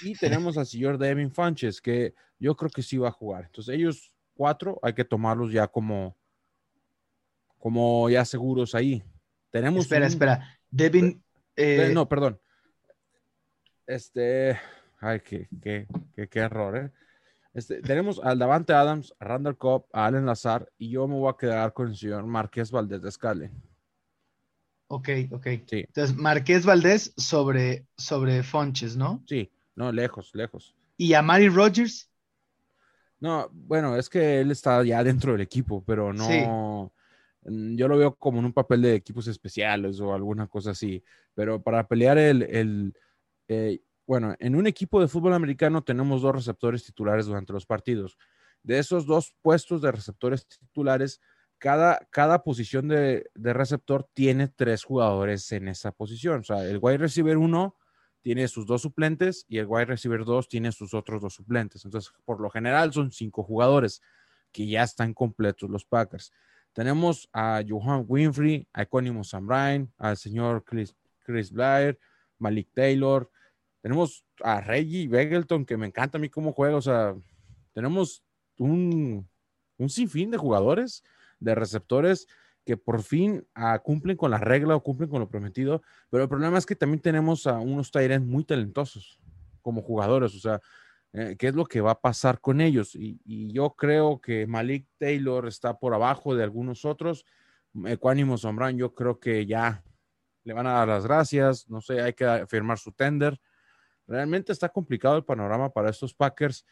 [0.00, 3.44] y tenemos al señor Devin Funches, que yo creo que sí va a jugar.
[3.44, 6.16] Entonces ellos cuatro hay que tomarlos ya como,
[7.58, 9.04] como ya seguros ahí.
[9.50, 10.58] Tenemos espera, espera.
[10.70, 11.22] Devin.
[11.54, 12.40] Eh, no, perdón.
[13.86, 14.58] Este.
[14.98, 16.90] Ay, qué, qué, qué, qué error, ¿eh?
[17.52, 21.30] Este, tenemos al Davante Adams, a Randall Cobb, a Allen Lazar y yo me voy
[21.30, 23.50] a quedar con el señor Marqués Valdés de Scale.
[24.88, 25.46] Ok, ok.
[25.70, 29.22] Entonces, Marqués Valdés sobre, sobre Fonches, ¿no?
[29.26, 30.74] Sí, no, lejos, lejos.
[30.96, 32.10] ¿Y a Mari Rogers?
[33.20, 36.92] No, bueno, es que él está ya dentro del equipo, pero no.
[37.44, 41.02] Mm, yo lo veo como en un papel de equipos especiales o alguna cosa así.
[41.34, 42.94] Pero para pelear el, el
[43.48, 48.16] eh, bueno, en un equipo de fútbol americano tenemos dos receptores titulares durante los partidos.
[48.62, 51.20] De esos dos puestos de receptores titulares,
[51.58, 56.40] cada, cada posición de, receptor tiene tres jugadores en esa posición.
[56.40, 57.76] O sea, el wide receiver 1
[58.22, 61.84] tiene sus dos suplentes y el wide receiver 2 tiene sus otros dos suplentes.
[61.84, 64.02] Entonces, por lo general son cinco jugadores
[64.52, 66.32] que ya están completos los Packers.
[66.72, 70.94] Tenemos a Johan Winfrey, a Econimo Sam Ryan, al señor Chris,
[71.24, 71.98] Chris Blair,
[72.38, 73.30] Malik Taylor,
[73.80, 76.76] tenemos a Reggie Begelton, que me encanta a mí cómo juega.
[76.76, 77.14] O sea,
[77.72, 78.24] tenemos
[78.58, 79.28] un,
[79.86, 81.04] sinfín de jugadores,
[81.40, 82.26] de receptores
[82.64, 85.82] que por fin ah, cumplen con la regla o cumplen con lo prometido.
[86.10, 89.18] Pero el problema es que también tenemos a unos Tyrants muy talentosos
[89.62, 90.34] como jugadores.
[90.34, 90.60] O sea,
[91.14, 92.94] eh, qué es lo que va a pasar con ellos.
[92.94, 93.18] Y,
[93.52, 97.24] yo creo que Malik Taylor está por abajo de algunos otros.
[97.86, 99.82] Ecuánimo Sombrán, yo creo que ya
[100.44, 101.68] le van a dar las gracias.
[101.68, 103.40] No sé, hay que firmar su tender.
[104.06, 106.66] Realmente está complicado el panorama para estos Packers.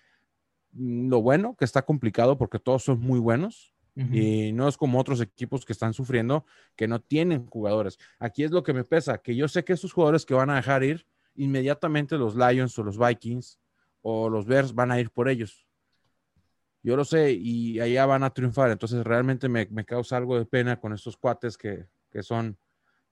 [0.73, 3.76] Mm, lo bueno que está complicado porque todos son muy buenos.
[3.97, 6.45] Y no es como otros equipos que están sufriendo,
[6.77, 7.99] que no tienen jugadores.
[8.19, 10.57] Aquí es lo que me pesa, que yo sé que estos jugadores que van a
[10.57, 13.59] dejar ir, inmediatamente los Lions o los Vikings
[14.03, 15.67] o los Bears van a ir por ellos.
[16.83, 18.71] Yo lo sé y allá van a triunfar.
[18.71, 21.87] Entonces realmente me, causa algo de pena con estos cuates que,
[22.21, 22.57] son,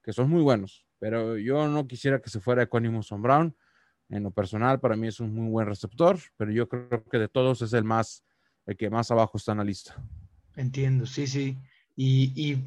[0.02, 0.86] que son muy buenos.
[0.98, 3.56] Pero yo no quisiera que se fuera Equanimous Brown.
[4.10, 7.26] En lo personal, para mí es un muy buen receptor, pero yo creo que de
[7.26, 8.22] todos es el más,
[8.66, 9.96] el que más abajo está en la lista.
[10.56, 11.58] Entiendo, sí, sí.
[11.96, 12.58] Y,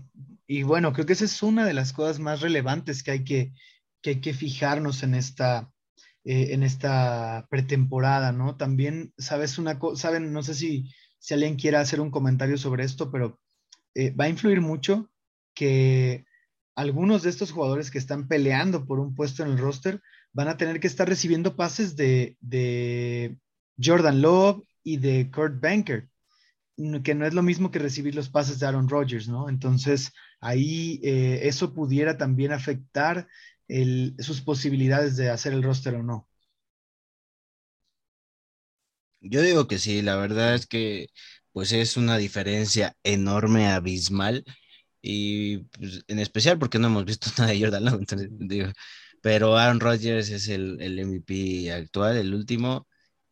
[0.47, 3.53] y, bueno, creo que esa es una de las cosas más relevantes que hay que,
[4.01, 5.71] que, hay que fijarnos en esta,
[6.23, 8.55] eh, en esta pretemporada, ¿no?
[8.57, 10.03] También, ¿sabes una cosa?
[10.03, 13.39] Saben, no sé si, si alguien quiera hacer un comentario sobre esto, pero
[13.95, 15.09] eh, va a influir mucho
[15.53, 16.25] que
[16.75, 20.57] algunos de estos jugadores que están peleando por un puesto en el roster van a
[20.57, 23.37] tener que estar recibiendo pases de, de
[23.81, 26.09] Jordan Love y de Kurt Banker,
[27.03, 29.49] que no es lo mismo que recibir los pases de Aaron Rodgers, ¿no?
[29.49, 33.27] Entonces, ahí eh, eso pudiera también afectar
[34.19, 36.29] sus posibilidades de hacer el roster o no.
[39.21, 41.07] Yo digo que sí, la verdad es que
[41.51, 44.45] pues es una diferencia enorme, abismal,
[45.01, 48.73] y pues, en especial porque no hemos visto nada de Jordan Love,
[49.21, 52.87] pero Aaron Rodgers es el, el MVP actual, el último,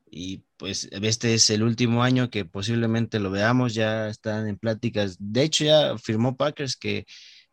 [0.09, 5.17] y pues este es el último año que posiblemente lo veamos, ya están en pláticas,
[5.19, 7.05] de hecho ya firmó Packers que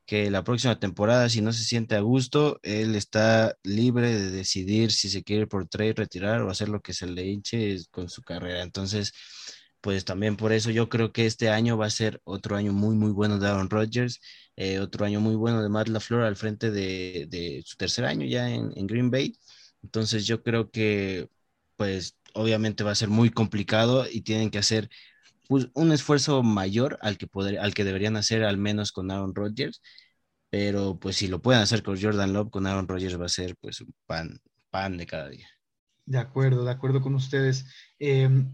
[0.07, 4.92] que la próxima temporada, si no se siente a gusto, él está libre de decidir
[4.92, 8.22] si se quiere por trade retirar o hacer lo que se le hinche con su
[8.22, 8.62] carrera.
[8.62, 9.12] Entonces,
[9.80, 12.94] pues también por eso yo creo que este año va a ser otro año muy,
[12.96, 14.20] muy bueno de Aaron Rodgers,
[14.57, 18.50] eh, otro año muy bueno de Matt LaFleur al frente de, su tercer año ya
[18.50, 19.36] en, Green Bay.
[19.82, 21.28] Entonces, yo creo que,
[21.76, 24.89] pues, obviamente va a ser muy complicado y tienen que hacer
[25.49, 29.35] pues, un esfuerzo mayor al que, poder, al que deberían hacer al menos con Aaron
[29.35, 29.83] Rodgers,
[30.51, 33.57] pero pues si lo pueden hacer con Jordan Love, con Aaron Rodgers va a ser
[33.57, 35.49] pues un pan, pan de cada día.
[36.05, 37.66] De acuerdo, de acuerdo con ustedes,
[37.99, 38.51] em,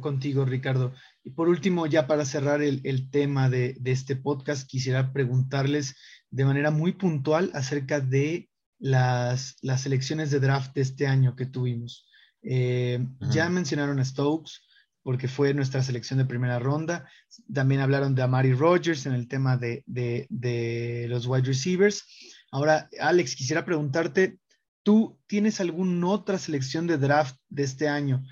[0.00, 0.94] contigo Ricardo.
[1.22, 5.96] Y por último, ya para cerrar el, tema de, este podcast, quisiera preguntarles
[6.30, 8.48] de manera muy puntual acerca de
[8.78, 12.07] las, las elecciones de draft de este año que tuvimos.
[12.42, 14.60] Em, ya mencionaron a Stokes,
[15.08, 17.08] porque fue nuestra selección de primera ronda.
[17.50, 22.04] También hablaron de Amari Rogers en el tema de, los wide receivers.
[22.50, 24.38] Ahora, Alex, quisiera preguntarte,
[24.82, 28.22] ¿tú tienes alguna otra selección de draft de este año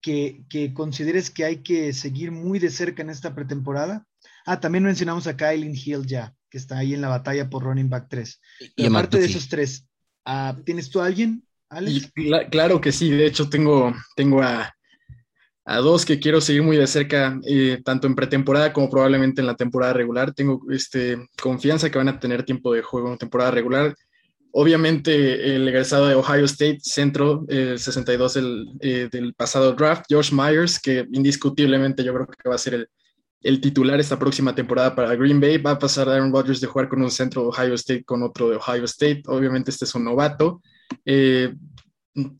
[0.00, 0.44] que,
[0.74, 4.04] consideres que hay que seguir muy de cerca en esta pretemporada?
[4.44, 7.88] Ah, también mencionamos a Kylie Hill ya, que está ahí en la batalla por running
[7.88, 8.40] back 3.
[8.74, 9.86] y aparte de esos tres,
[10.24, 11.43] ah, ¿tienes tú a alguien,
[12.50, 14.74] Claro que sí, de hecho tengo, tengo a
[15.66, 19.46] a dos que quiero seguir muy de cerca, eh, tanto en pretemporada como probablemente en
[19.46, 20.34] la temporada regular.
[20.34, 23.94] Tengo este, confianza que van a tener tiempo de juego en temporada regular.
[24.52, 28.36] Obviamente, el egresado de Ohio State, centro 62
[28.80, 32.88] eh, del pasado draft, Josh Myers, que indiscutiblemente yo creo que va a ser el,
[33.40, 35.56] el titular esta próxima temporada para Green Bay.
[35.58, 38.50] Va a pasar Aaron Rodgers de jugar con un centro de Ohio State con otro
[38.50, 39.22] de Ohio State.
[39.26, 40.62] Obviamente, este es un novato.
[41.04, 41.54] Eh,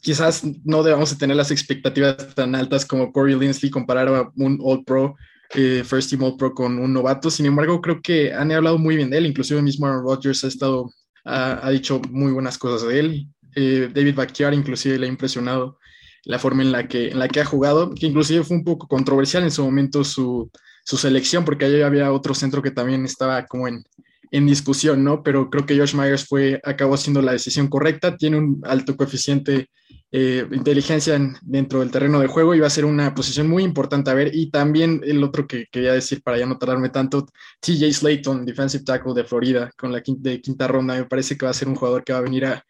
[0.00, 4.84] quizás no debamos tener las expectativas tan altas como Corey Linsley comparar a un All
[4.84, 5.16] Pro,
[5.54, 7.30] eh, First Team All Pro con un novato.
[7.30, 9.26] Sin embargo, creo que han hablado muy bien de él.
[9.26, 10.90] Inclusive mismo Aaron Rodgers ha estado,
[11.24, 13.28] ha, dicho muy buenas cosas de él.
[13.56, 15.78] Eh, David Backyard inclusive le ha impresionado
[16.24, 18.88] la forma en la que, en la que ha jugado, que inclusive fue un poco
[18.88, 20.50] controversial en su momento su,
[20.84, 23.84] su selección, porque ahí había otro centro que también estaba como en,
[24.30, 25.22] en discusión, ¿no?
[25.22, 29.68] Pero creo que Josh Myers fue, acabó siendo la decisión correcta, tiene un alto coeficiente
[30.16, 34.10] eh, inteligencia dentro del terreno de juego y va a ser una posición muy importante
[34.10, 34.30] a ver.
[34.32, 37.26] Y también el otro que quería decir para ya no tardarme tanto,
[37.60, 41.50] TJ Slayton, defensive tackle de Florida, con la quinta, quinta ronda, me parece que va
[41.50, 42.64] a ser un jugador que va a venir a,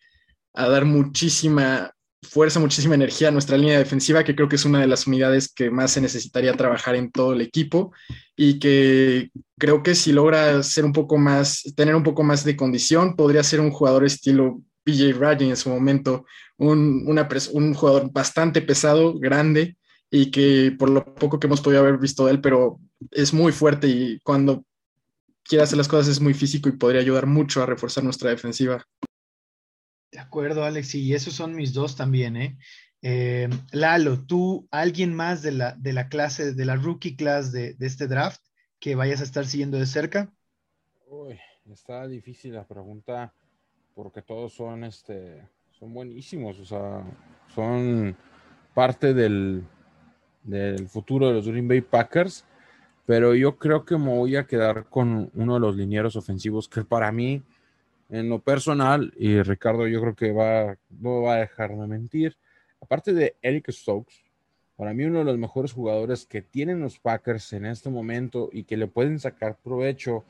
[0.55, 1.91] a dar muchísima
[2.25, 5.53] fuerza, muchísima energía a nuestra línea defensiva, que creo que es una de las unidades
[5.53, 7.93] que más se necesitaría trabajar en todo el equipo
[8.37, 12.57] y que creo que si logra ser un poco más, tener un poco más de
[12.57, 18.63] condición, podría ser un jugador estilo PJ Ryan en su momento, un, un jugador bastante
[18.63, 19.77] pesado, grande
[20.11, 22.79] y que por lo poco que hemos podido haber visto de él, pero
[23.11, 24.65] es muy fuerte y cuando
[25.43, 28.85] quiere hacer las cosas es muy físico y podría ayudar mucho a reforzar nuestra defensiva.
[30.15, 32.57] De acuerdo, Alex, y esos son mis dos también, ¿eh?
[33.03, 37.75] Eh, Lalo, tú, alguien más de la, de la clase, de la rookie class de,
[37.75, 38.41] de este draft
[38.79, 40.33] que vayas a estar siguiendo de cerca?
[41.09, 41.37] Uy,
[41.73, 43.35] está difícil la pregunta
[43.93, 45.43] porque todos son, este,
[45.73, 47.05] son buenísimos, o sea,
[47.53, 48.17] son
[48.73, 49.65] parte del,
[50.45, 52.45] del futuro de los Green Bay Packers,
[53.05, 56.85] pero yo creo que me voy a quedar con uno de los linieros ofensivos que
[56.85, 57.43] para mí,
[58.15, 62.37] en lo personal, y Ricardo yo creo que va, no va a dejarme mentir,
[62.81, 64.15] aparte de Eric Stokes,
[64.77, 68.65] para mí uno de los mejores jugadores que tienen los Packers en este momento y
[68.65, 70.25] que le pueden sacar provecho,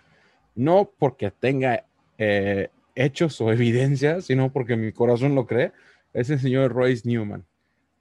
[0.55, 1.85] no porque tenga
[2.19, 5.73] eh, hechos o evidencias, sino porque mi corazón lo cree,
[6.13, 7.45] es el señor Royce Newman,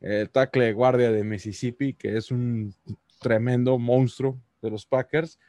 [0.01, 2.73] el tackle de guardia de Mississippi, que es un
[3.19, 5.39] tremendo monstruo de los Packers,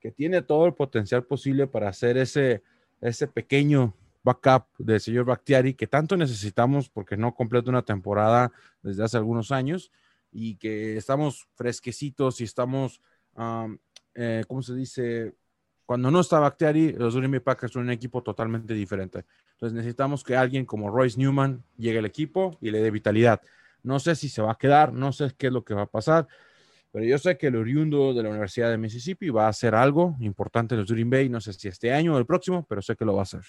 [0.00, 2.62] que tiene todo el potencial posible para hacer ese,
[3.00, 9.04] ese pequeño backup del señor Bactiari que tanto necesitamos porque no completa una temporada desde
[9.04, 9.90] hace algunos años
[10.30, 13.00] y que estamos fresquecitos y estamos,
[14.14, 15.34] eh, ¿cómo se dice?
[15.86, 19.24] Cuando no está Bactiari, los Green Bay Packers son un equipo totalmente diferente.
[19.52, 23.40] Entonces necesitamos que alguien como Royce Newman llegue al equipo y le dé vitalidad.
[23.82, 25.86] No sé si se va a quedar, no sé qué es lo que va a
[25.86, 26.28] pasar,
[26.90, 30.16] pero yo sé que el oriundo de la Universidad de Mississippi va a hacer algo
[30.20, 31.28] importante en los Green Bay.
[31.28, 33.42] No sé si este año o el próximo, pero sé que lo va a hacer.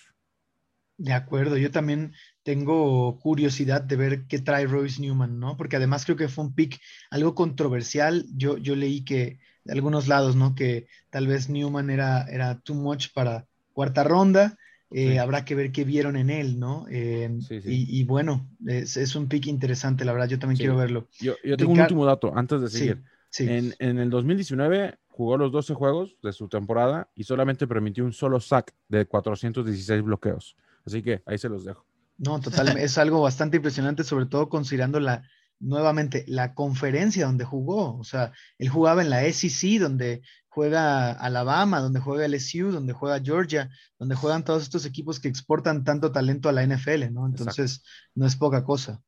[0.98, 2.14] De acuerdo, yo también
[2.44, 5.56] tengo curiosidad de ver qué trae Royce Newman, ¿no?
[5.56, 6.78] Porque además creo que fue un pick
[7.10, 8.26] algo controversial.
[8.36, 10.56] Yo, yo leí que de algunos lados, ¿no?
[10.56, 14.58] Que tal vez Newman era, era too much para cuarta ronda.
[14.92, 16.86] Eh, habrá que ver qué vieron en él, ¿no?
[16.90, 21.08] Y, bueno, es, un pick interesante, la verdad, yo también quiero verlo.
[21.20, 23.04] Yo, tengo un último dato antes de seguir.
[23.38, 28.14] En, en, el 2019 jugó los 12 juegos de su temporada y solamente permitió un
[28.14, 30.56] solo sack de 416 bloqueos.
[30.86, 31.86] Así que ahí se los dejo.
[32.18, 32.84] No, totalmente.
[32.84, 35.24] es algo bastante impresionante, sobre todo considerando la,
[35.60, 37.98] nuevamente, la conferencia donde jugó.
[37.98, 43.22] O sea, él jugaba en la SEC, donde juega Alabama, donde juega LSU, donde juega
[43.22, 47.28] Georgia, donde juegan todos estos equipos que exportan tanto talento a la NFL, ¿no?
[47.28, 47.84] Entonces,
[48.16, 49.02] no es poca cosa.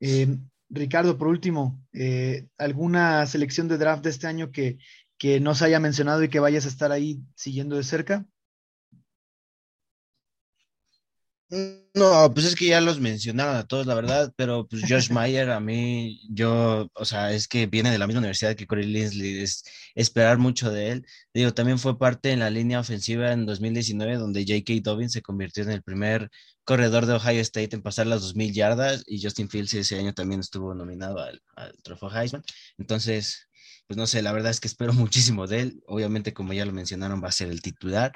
[0.00, 0.38] Eh,
[0.70, 4.78] Ricardo, por último, eh, ¿alguna selección de draft de este año que,
[5.16, 8.26] que no se haya mencionado y que vayas a estar ahí siguiendo de cerca?
[11.94, 15.48] No, pues es que ya los mencionaron a todos, la verdad, pero pues Josh Mayer
[15.48, 19.40] a mí, yo, o sea, es que viene de la misma universidad que Corey Linsley,
[19.40, 19.64] es
[19.94, 21.06] esperar mucho de él.
[21.32, 24.82] Digo, también fue parte en la línea ofensiva en 2019, donde J.K.
[24.82, 26.28] Dobbins se convirtió en el primer
[26.68, 30.40] corredor de Ohio State en pasar las 2.000 yardas y Justin Fields ese año también
[30.40, 31.40] estuvo nominado al,
[31.82, 32.42] trofeo Heisman.
[32.76, 33.48] Entonces,
[33.86, 35.82] pues no sé, la verdad es que espero muchísimo de él.
[35.86, 38.12] Obviamente, como ya lo mencionaron, va a ser el titular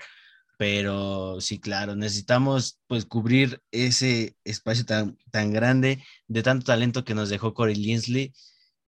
[0.59, 7.15] pero sí, claro, necesitamos pues cubrir ese espacio tan, tan grande de tanto talento que
[7.15, 8.33] nos dejó Corey Linsley,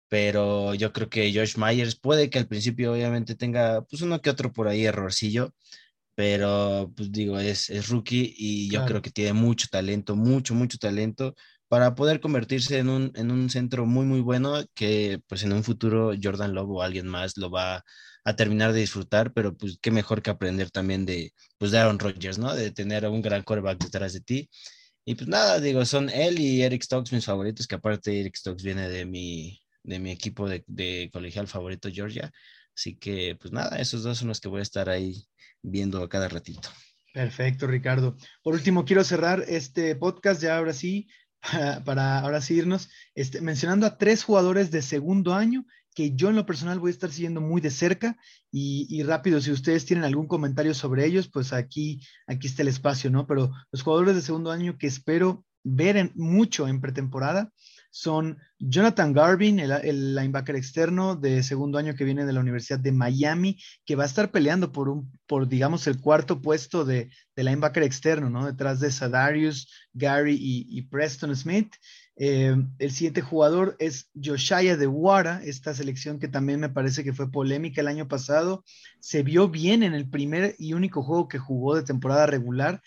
[0.08, 4.28] pero yo creo que Josh Myers puede que al principio obviamente tenga pues uno que
[4.28, 5.54] otro por ahí errorcillo,
[6.14, 10.78] pero pues digo, es, es rookie y yo creo que tiene mucho talento, mucho, mucho
[10.78, 11.34] talento
[11.68, 15.64] para poder convertirse en un, en un centro muy, muy bueno que pues en un
[15.64, 17.82] futuro Jordan Love o alguien más lo va
[18.24, 21.98] a terminar de disfrutar, pero pues qué mejor que aprender también de, pues, de Aaron
[21.98, 22.54] Rodgers, ¿no?
[22.54, 24.50] De tener a un gran quarterback detrás de ti.
[25.04, 28.62] Y pues nada, digo, son él y Eric Stokes mis favoritos, que aparte Eric Stokes
[28.62, 32.30] viene de mi, de mi equipo de, de colegial favorito, Georgia.
[32.74, 35.26] Así que pues nada, esos dos son los que voy a estar ahí
[35.62, 36.68] viendo a cada ratito.
[37.12, 38.16] Perfecto, Ricardo.
[38.42, 41.08] Por último, quiero cerrar este podcast ya ahora sí,
[41.84, 46.36] para, ahora sí irnos, este, mencionando a tres jugadores de segundo año que yo en
[46.36, 48.16] lo personal voy a estar siguiendo muy de cerca
[48.50, 53.10] y, rápido, si ustedes tienen algún comentario sobre ellos, pues aquí, aquí está el espacio,
[53.10, 53.26] ¿no?
[53.26, 57.52] Pero los jugadores de segundo año que espero ver mucho en pretemporada
[57.92, 62.90] son Jonathan Garvin, el, linebacker externo de segundo año que viene de la Universidad de
[62.90, 67.44] Miami, que va a estar peleando por un, por digamos, el cuarto puesto de, de
[67.44, 68.46] linebacker externo, ¿no?
[68.46, 71.72] Detrás de Sadarius, Gary y Preston Smith.
[72.16, 77.12] Eh, el siguiente jugador es Joshaya de Wara, esta selección que también me parece que
[77.12, 78.64] fue polémica el año pasado.
[79.00, 82.82] Se vio bien en el primer y único juego que jugó de temporada regular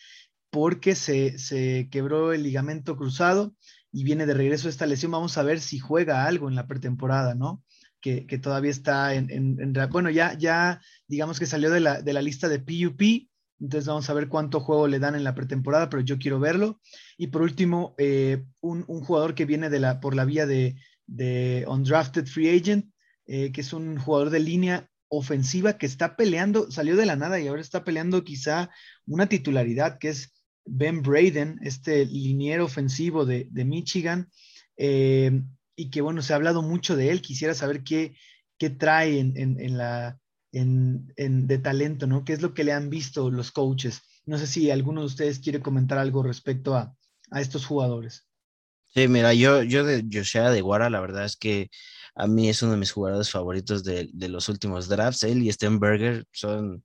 [0.51, 3.53] porque se, quebró el ligamento cruzado
[3.95, 5.13] y viene de regreso esta lesión.
[5.13, 7.63] Vamos a ver si juega algo en la pretemporada, ¿no?
[8.01, 12.21] Que, todavía está en, en, Bueno, ya, ya digamos que salió de la, de la
[12.21, 13.01] lista de PUP
[13.59, 16.81] entonces vamos a ver cuánto juego le dan en la pretemporada, pero yo quiero verlo.
[17.17, 20.75] Y por último, eh, un, jugador que viene de la, por la vía de,
[21.07, 22.91] de undrafted free agent,
[23.27, 27.39] eh, que es un jugador de línea ofensiva que está peleando, salió de la nada
[27.39, 28.69] y ahora está peleando quizá
[29.05, 30.34] una titularidad, que es
[30.65, 34.29] Ben Braden, este liniero ofensivo de, Michigan,
[34.77, 35.41] eh,
[35.75, 37.21] y que bueno, se ha hablado mucho de él.
[37.21, 38.15] Quisiera saber qué,
[38.57, 40.19] qué trae en, la,
[40.51, 42.23] en, de talento, ¿no?
[42.23, 44.01] ¿Qué es lo que le han visto los coaches?
[44.25, 46.95] No sé si alguno de ustedes quiere comentar algo respecto a,
[47.31, 48.27] a estos jugadores.
[48.93, 51.69] Sí, mira, yo, yo de Joshua de Guara, la verdad es que
[52.15, 55.23] a mí es uno de mis jugadores favoritos de, los últimos drafts.
[55.23, 56.81] Él y Stenberger son,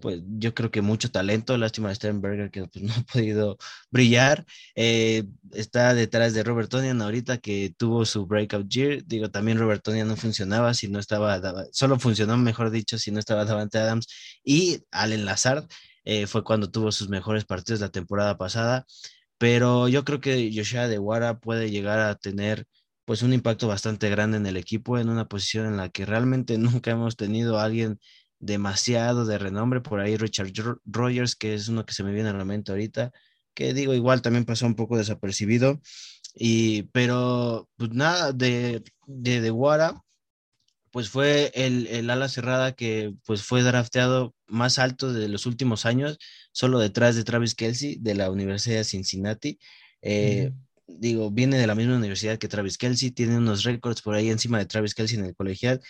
[0.00, 1.56] pues yo creo que mucho talento.
[1.58, 3.58] Lástima de Stenberger que pues, no ha podido
[3.90, 4.44] brillar.
[4.74, 9.04] Eh, está detrás de Robert Tonian ahorita que tuvo su breakout year.
[9.04, 11.40] Digo, también Robert Tonian no funcionaba si no estaba,
[11.72, 14.06] solo funcionó, mejor dicho, si no estaba Davante Adams.
[14.44, 15.66] Y Allen Lazard
[16.04, 18.86] eh, fue cuando tuvo sus mejores partidos la temporada pasada
[19.38, 22.66] pero yo creo que Yoshia de Wara puede llegar a tener
[23.04, 26.58] pues un impacto bastante grande en el equipo, en una posición en la que realmente
[26.58, 27.98] nunca hemos tenido a alguien
[28.38, 30.52] demasiado de renombre, por ahí Richard
[30.84, 33.12] Rogers, que es uno que se me viene a la mente ahorita,
[33.54, 35.80] que digo, igual también pasó un poco desapercibido,
[36.34, 40.00] y, pero pues nada, de, de, de Wara,
[40.90, 45.86] pues fue el, el, ala cerrada que pues fue drafteado más alto de los últimos
[45.86, 46.18] años,
[46.52, 49.58] solo detrás de Travis Kelsey de la Universidad de Cincinnati.
[50.02, 50.52] Eh,
[50.86, 54.58] digo, viene de la misma universidad que Travis Kelsey, tiene unos récords por ahí encima
[54.58, 55.80] de Travis Kelsey en el colegial.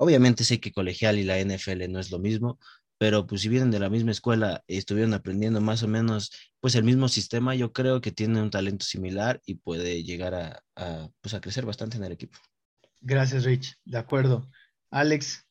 [0.00, 2.58] Obviamente sé que colegial y la NFL no es lo mismo,
[2.98, 6.30] pero pues si vienen de la misma escuela y estuvieron aprendiendo más o menos
[6.60, 10.62] pues el mismo sistema, yo creo que tiene un talento similar y puede llegar a,
[10.76, 12.38] a, pues, a crecer bastante en el equipo.
[13.00, 13.76] Gracias, Rich.
[13.84, 14.48] De acuerdo.
[14.90, 15.44] Alex.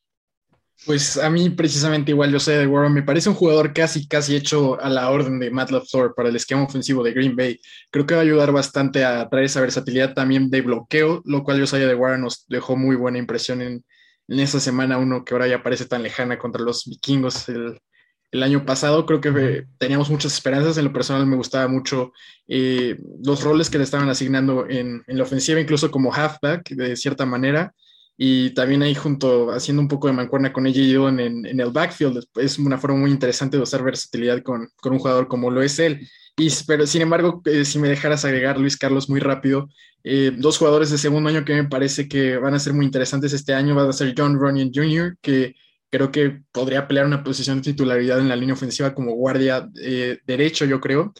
[0.86, 4.36] Pues a mí precisamente igual yo sé de Warren, me parece un jugador casi casi
[4.36, 7.60] hecho a la orden de Matt LaFleur para el esquema ofensivo de Green Bay.
[7.90, 11.58] Creo que va a ayudar bastante a traer esa versatilidad también de bloqueo, lo cual
[11.58, 13.84] yo sé de Warren nos dejó muy buena impresión en,
[14.28, 17.80] en esa semana uno que ahora ya parece tan lejana contra los vikingos el,
[18.30, 19.06] el año pasado.
[19.06, 20.76] Creo que teníamos muchas esperanzas.
[20.78, 22.12] En lo personal me gustaba mucho
[22.46, 26.96] eh, los roles que le estaban asignando en, en, la ofensiva, incluso como halfback, de
[26.96, 27.74] cierta manera.
[28.20, 31.70] Y también ahí junto, haciendo un poco de mancuerna con ella y yo en, el
[31.70, 32.24] backfield.
[32.34, 35.78] Es una forma muy interesante de usar versatilidad con, con un jugador como lo es
[35.78, 36.06] él.
[36.36, 39.68] Y, pero sin embargo, eh, si me dejaras agregar, Luis Carlos, muy rápido,
[40.04, 43.32] eh, dos jugadores de segundo año que me parece que van a ser muy interesantes
[43.32, 45.54] este año van a ser John Runyon Jr., que
[45.90, 50.18] creo que podría pelear una posición de titularidad en la línea ofensiva como guardia eh,
[50.26, 51.12] derecho, yo creo,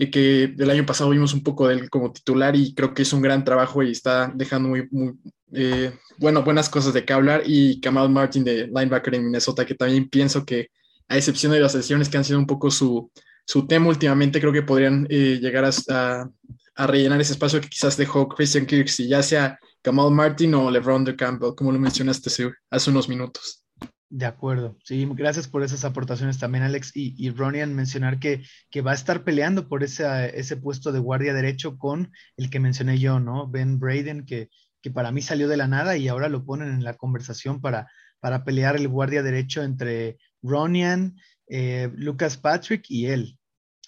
[0.00, 3.02] y que el año pasado vimos un poco de él como titular y creo que
[3.02, 5.14] es un gran trabajo y está dejando muy, muy
[5.52, 9.74] eh, bueno, buenas cosas de qué hablar, y Kamal Martin de linebacker en Minnesota, que
[9.74, 10.68] también pienso que,
[11.08, 13.10] a excepción de las sesiones que han sido un poco su,
[13.44, 16.30] su tema últimamente, creo que podrían eh, llegar a,
[16.76, 21.04] a, rellenar ese espacio que quizás dejó Christian Kirksey, ya sea Kamal Martin o LeBron
[21.04, 22.30] de Campbell, como lo mencionaste
[22.70, 23.64] hace unos minutos.
[24.10, 26.92] De acuerdo, sí, gracias por esas aportaciones también, Alex.
[26.96, 31.34] Y, y mencionar que, que, va a estar peleando por ese, ese puesto de guardia
[31.34, 33.48] derecho con el que mencioné yo, ¿no?
[33.48, 34.48] Ben Braden, que,
[34.80, 37.88] que para mí salió de la nada y ahora lo ponen en la conversación para,
[38.20, 43.38] para pelear el guardia derecho entre Ronian, eh, Lucas Patrick y él.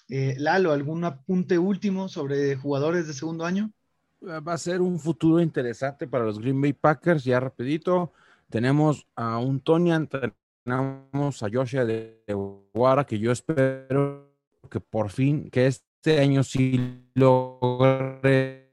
[0.08, 3.72] Eh, Lalo, ¿algún apunte último sobre jugadores de segundo año?
[4.22, 8.12] Va a ser un futuro interesante para los Green Bay Packers, ya rapidito.
[8.50, 12.24] Tenemos a un Tonian, tenemos a Joshua de
[12.74, 14.34] Guara, que yo espero
[14.68, 18.72] que por fin, que este año sí logre,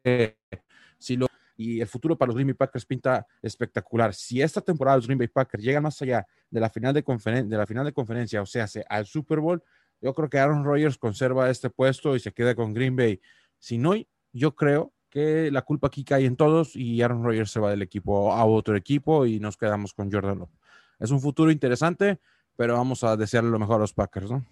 [0.98, 4.16] sí lo, y el futuro para los Green Bay Packers pinta espectacular.
[4.16, 7.04] Si esta temporada los Green Bay Packers llegan más allá de la final de,
[7.44, 9.64] de la final de conferencia, o sea, al Super Bowl,
[10.02, 13.22] yo creo que Aaron Rodgers conserva este puesto y se queda con Green Bay.
[13.60, 13.94] Si no,
[14.34, 17.82] yo creo que la culpa aquí cae en todos y Aaron Rodgers se va del
[17.82, 20.52] equipo a otro equipo y nos quedamos con Jordan Love.
[21.00, 22.20] Es un futuro interesante,
[22.56, 24.46] pero vamos a desearle lo mejor a los Packers, ¿no?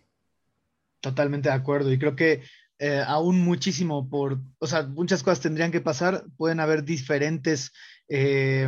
[1.02, 2.42] Totalmente de acuerdo y creo que
[2.80, 7.72] eh, aún muchísimo por, o sea, muchas cosas tendrían que pasar, pueden haber diferentes
[8.10, 8.68] eh,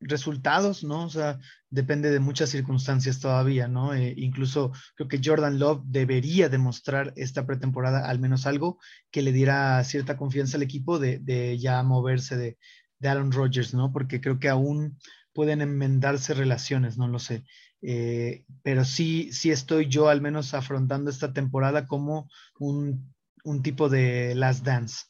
[0.00, 1.04] resultados, ¿no?
[1.04, 1.38] O sea,
[1.70, 3.94] depende de muchas circunstancias todavía, ¿no?
[3.94, 8.78] Eh, incluso creo que Jordan Love debería demostrar esta pretemporada al menos algo
[9.10, 12.58] que le diera cierta confianza al equipo de, ya moverse de,
[12.98, 13.92] de, Aaron Rodgers, ¿no?
[13.92, 14.98] Porque creo que aún
[15.32, 17.44] pueden enmendarse relaciones, no lo sé.
[17.82, 23.12] Eh, pero sí, sí estoy yo al menos afrontando esta temporada como un,
[23.44, 25.04] un tipo de last dance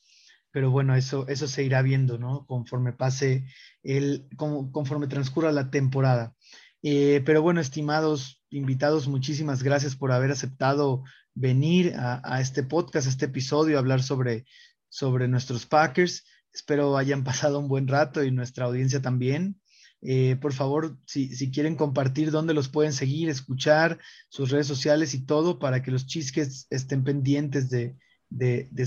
[0.55, 2.47] pero bueno, eso, eso se irá viendo, ¿no?
[2.47, 3.45] Conforme pase
[3.83, 6.33] el, conforme transcurra la temporada.
[6.81, 11.03] Eh, pero bueno, estimados invitados, muchísimas gracias por haber aceptado
[11.35, 14.45] venir a, este podcast, a este episodio, a hablar sobre,
[14.89, 16.25] sobre nuestros Packers.
[16.53, 19.61] Espero hayan pasado un buen rato y nuestra audiencia también.
[20.03, 23.99] Eh, por favor, si, quieren compartir dónde los pueden seguir, escuchar,
[24.29, 27.97] sus redes sociales y todo, para que los chisques estén pendientes de,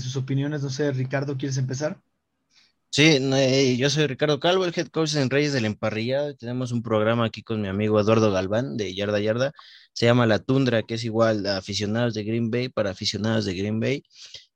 [0.00, 0.62] sus opiniones.
[0.62, 2.00] No sé, Ricardo, ¿quieres empezar?
[2.90, 6.34] Sí, eh, yo soy Ricardo Calvo, el head coach en Reyes del Emparrillado.
[6.36, 9.52] Tenemos un programa aquí con mi amigo Eduardo Galván de Yarda Yarda.
[9.92, 13.54] Se llama La Tundra, que es igual a aficionados de Green Bay para aficionados de
[13.54, 14.02] Green Bay.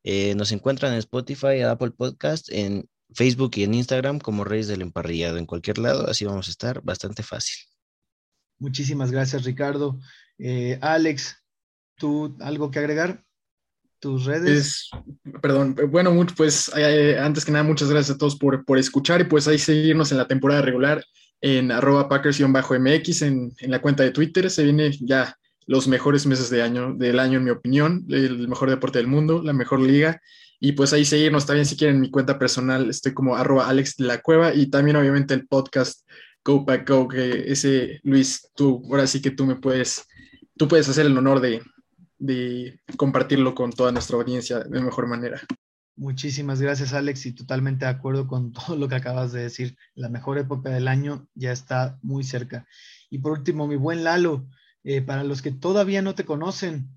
[0.03, 4.83] Eh, nos encuentran en Spotify, Apple Podcast, en Facebook y en Instagram como Reyes del
[4.83, 5.37] Emparrillado.
[5.37, 7.59] En cualquier lado, así vamos a estar, bastante fácil.
[8.59, 9.99] Muchísimas gracias, Ricardo.
[10.39, 11.37] Eh, Alex,
[11.97, 13.25] ¿tú algo que agregar?
[14.03, 14.91] Tus redes.
[15.41, 19.25] perdón, bueno, pues eh, antes que nada, muchas gracias a todos por, por, escuchar y
[19.25, 21.05] pues ahí seguirnos en la temporada regular
[21.41, 24.51] en arroba packers-mx en, en, la cuenta de Twitter.
[24.51, 25.37] Se viene ya
[25.67, 29.41] los mejores meses de año, del año, en mi opinión, el mejor deporte del mundo,
[29.41, 30.21] la mejor liga.
[30.59, 34.07] Y pues ahí seguirnos también si quieren mi cuenta personal, estoy como arroba Alex de
[34.07, 36.09] la Cueva y también obviamente el podcast
[36.45, 40.05] Go Pack Go, que ese Luis, tú, ahora sí que tú me puedes,
[40.57, 41.63] tú puedes hacer el honor de,
[42.23, 45.41] de compartirlo con toda nuestra audiencia de mejor manera.
[45.97, 49.77] Muchísimas gracias Alex y totalmente de acuerdo con todo lo que acabas de decir.
[49.95, 52.67] La mejor época del año ya está muy cerca.
[53.11, 54.47] Y por último, mi buen Lalo,
[54.85, 56.89] eh, para los que todavía no te conocen,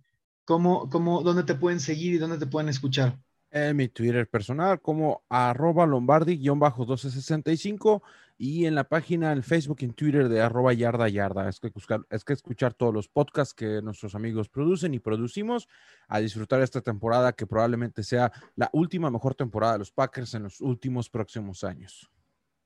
[0.45, 3.17] ¿cómo, cómo, ¿dónde te pueden seguir y dónde te pueden escuchar?
[3.55, 8.01] en mi Twitter personal como arroba lombardi-1265
[8.37, 11.47] y en la página en Facebook y en Twitter de arroba yarda yarda.
[11.47, 15.67] Es que, buscar, es que escuchar todos los podcasts que nuestros amigos producen y producimos
[16.07, 20.43] a disfrutar esta temporada que probablemente sea la última mejor temporada de los Packers en
[20.43, 22.09] los últimos próximos años.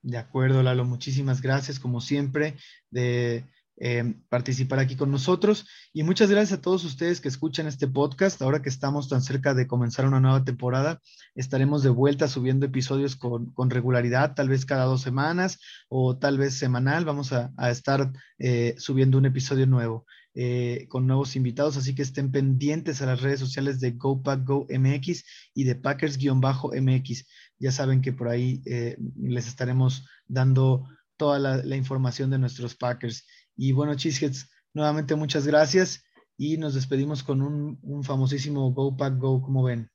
[0.01, 0.86] De acuerdo, Lalo.
[0.86, 2.55] Muchísimas gracias, como siempre,
[2.89, 3.45] de
[3.82, 5.65] eh, participar aquí con nosotros.
[5.93, 8.41] Y muchas gracias a todos ustedes que escuchan este podcast.
[8.41, 10.99] Ahora que estamos tan cerca de comenzar una nueva temporada,
[11.34, 16.55] estaremos de vuelta subiendo episodios con, regularidad, tal vez cada dos semanas o tal vez
[16.55, 17.05] semanal.
[17.05, 20.05] Vamos a, estar eh, subiendo un episodio nuevo.
[20.36, 25.25] Eh, con nuevos invitados, así que estén pendientes a las redes sociales de GoPackGoMX
[25.55, 27.25] y de Packers-MX.
[27.57, 28.61] Ya saben que por ahí
[29.17, 30.86] les estaremos dando
[31.19, 33.27] toda la, información de nuestros Packers.
[33.62, 36.05] Y bueno, Cheeseheads, nuevamente muchas gracias
[36.38, 39.91] y nos despedimos con un, famosísimo Go Pack Go, como ven.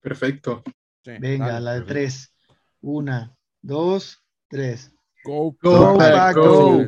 [0.00, 0.64] Perfecto.
[1.04, 2.34] Venga, la de tres.
[2.80, 3.32] Una,
[3.62, 4.18] dos,
[4.48, 4.92] tres.
[5.22, 5.56] Go,
[5.96, 6.84] Pack, Go.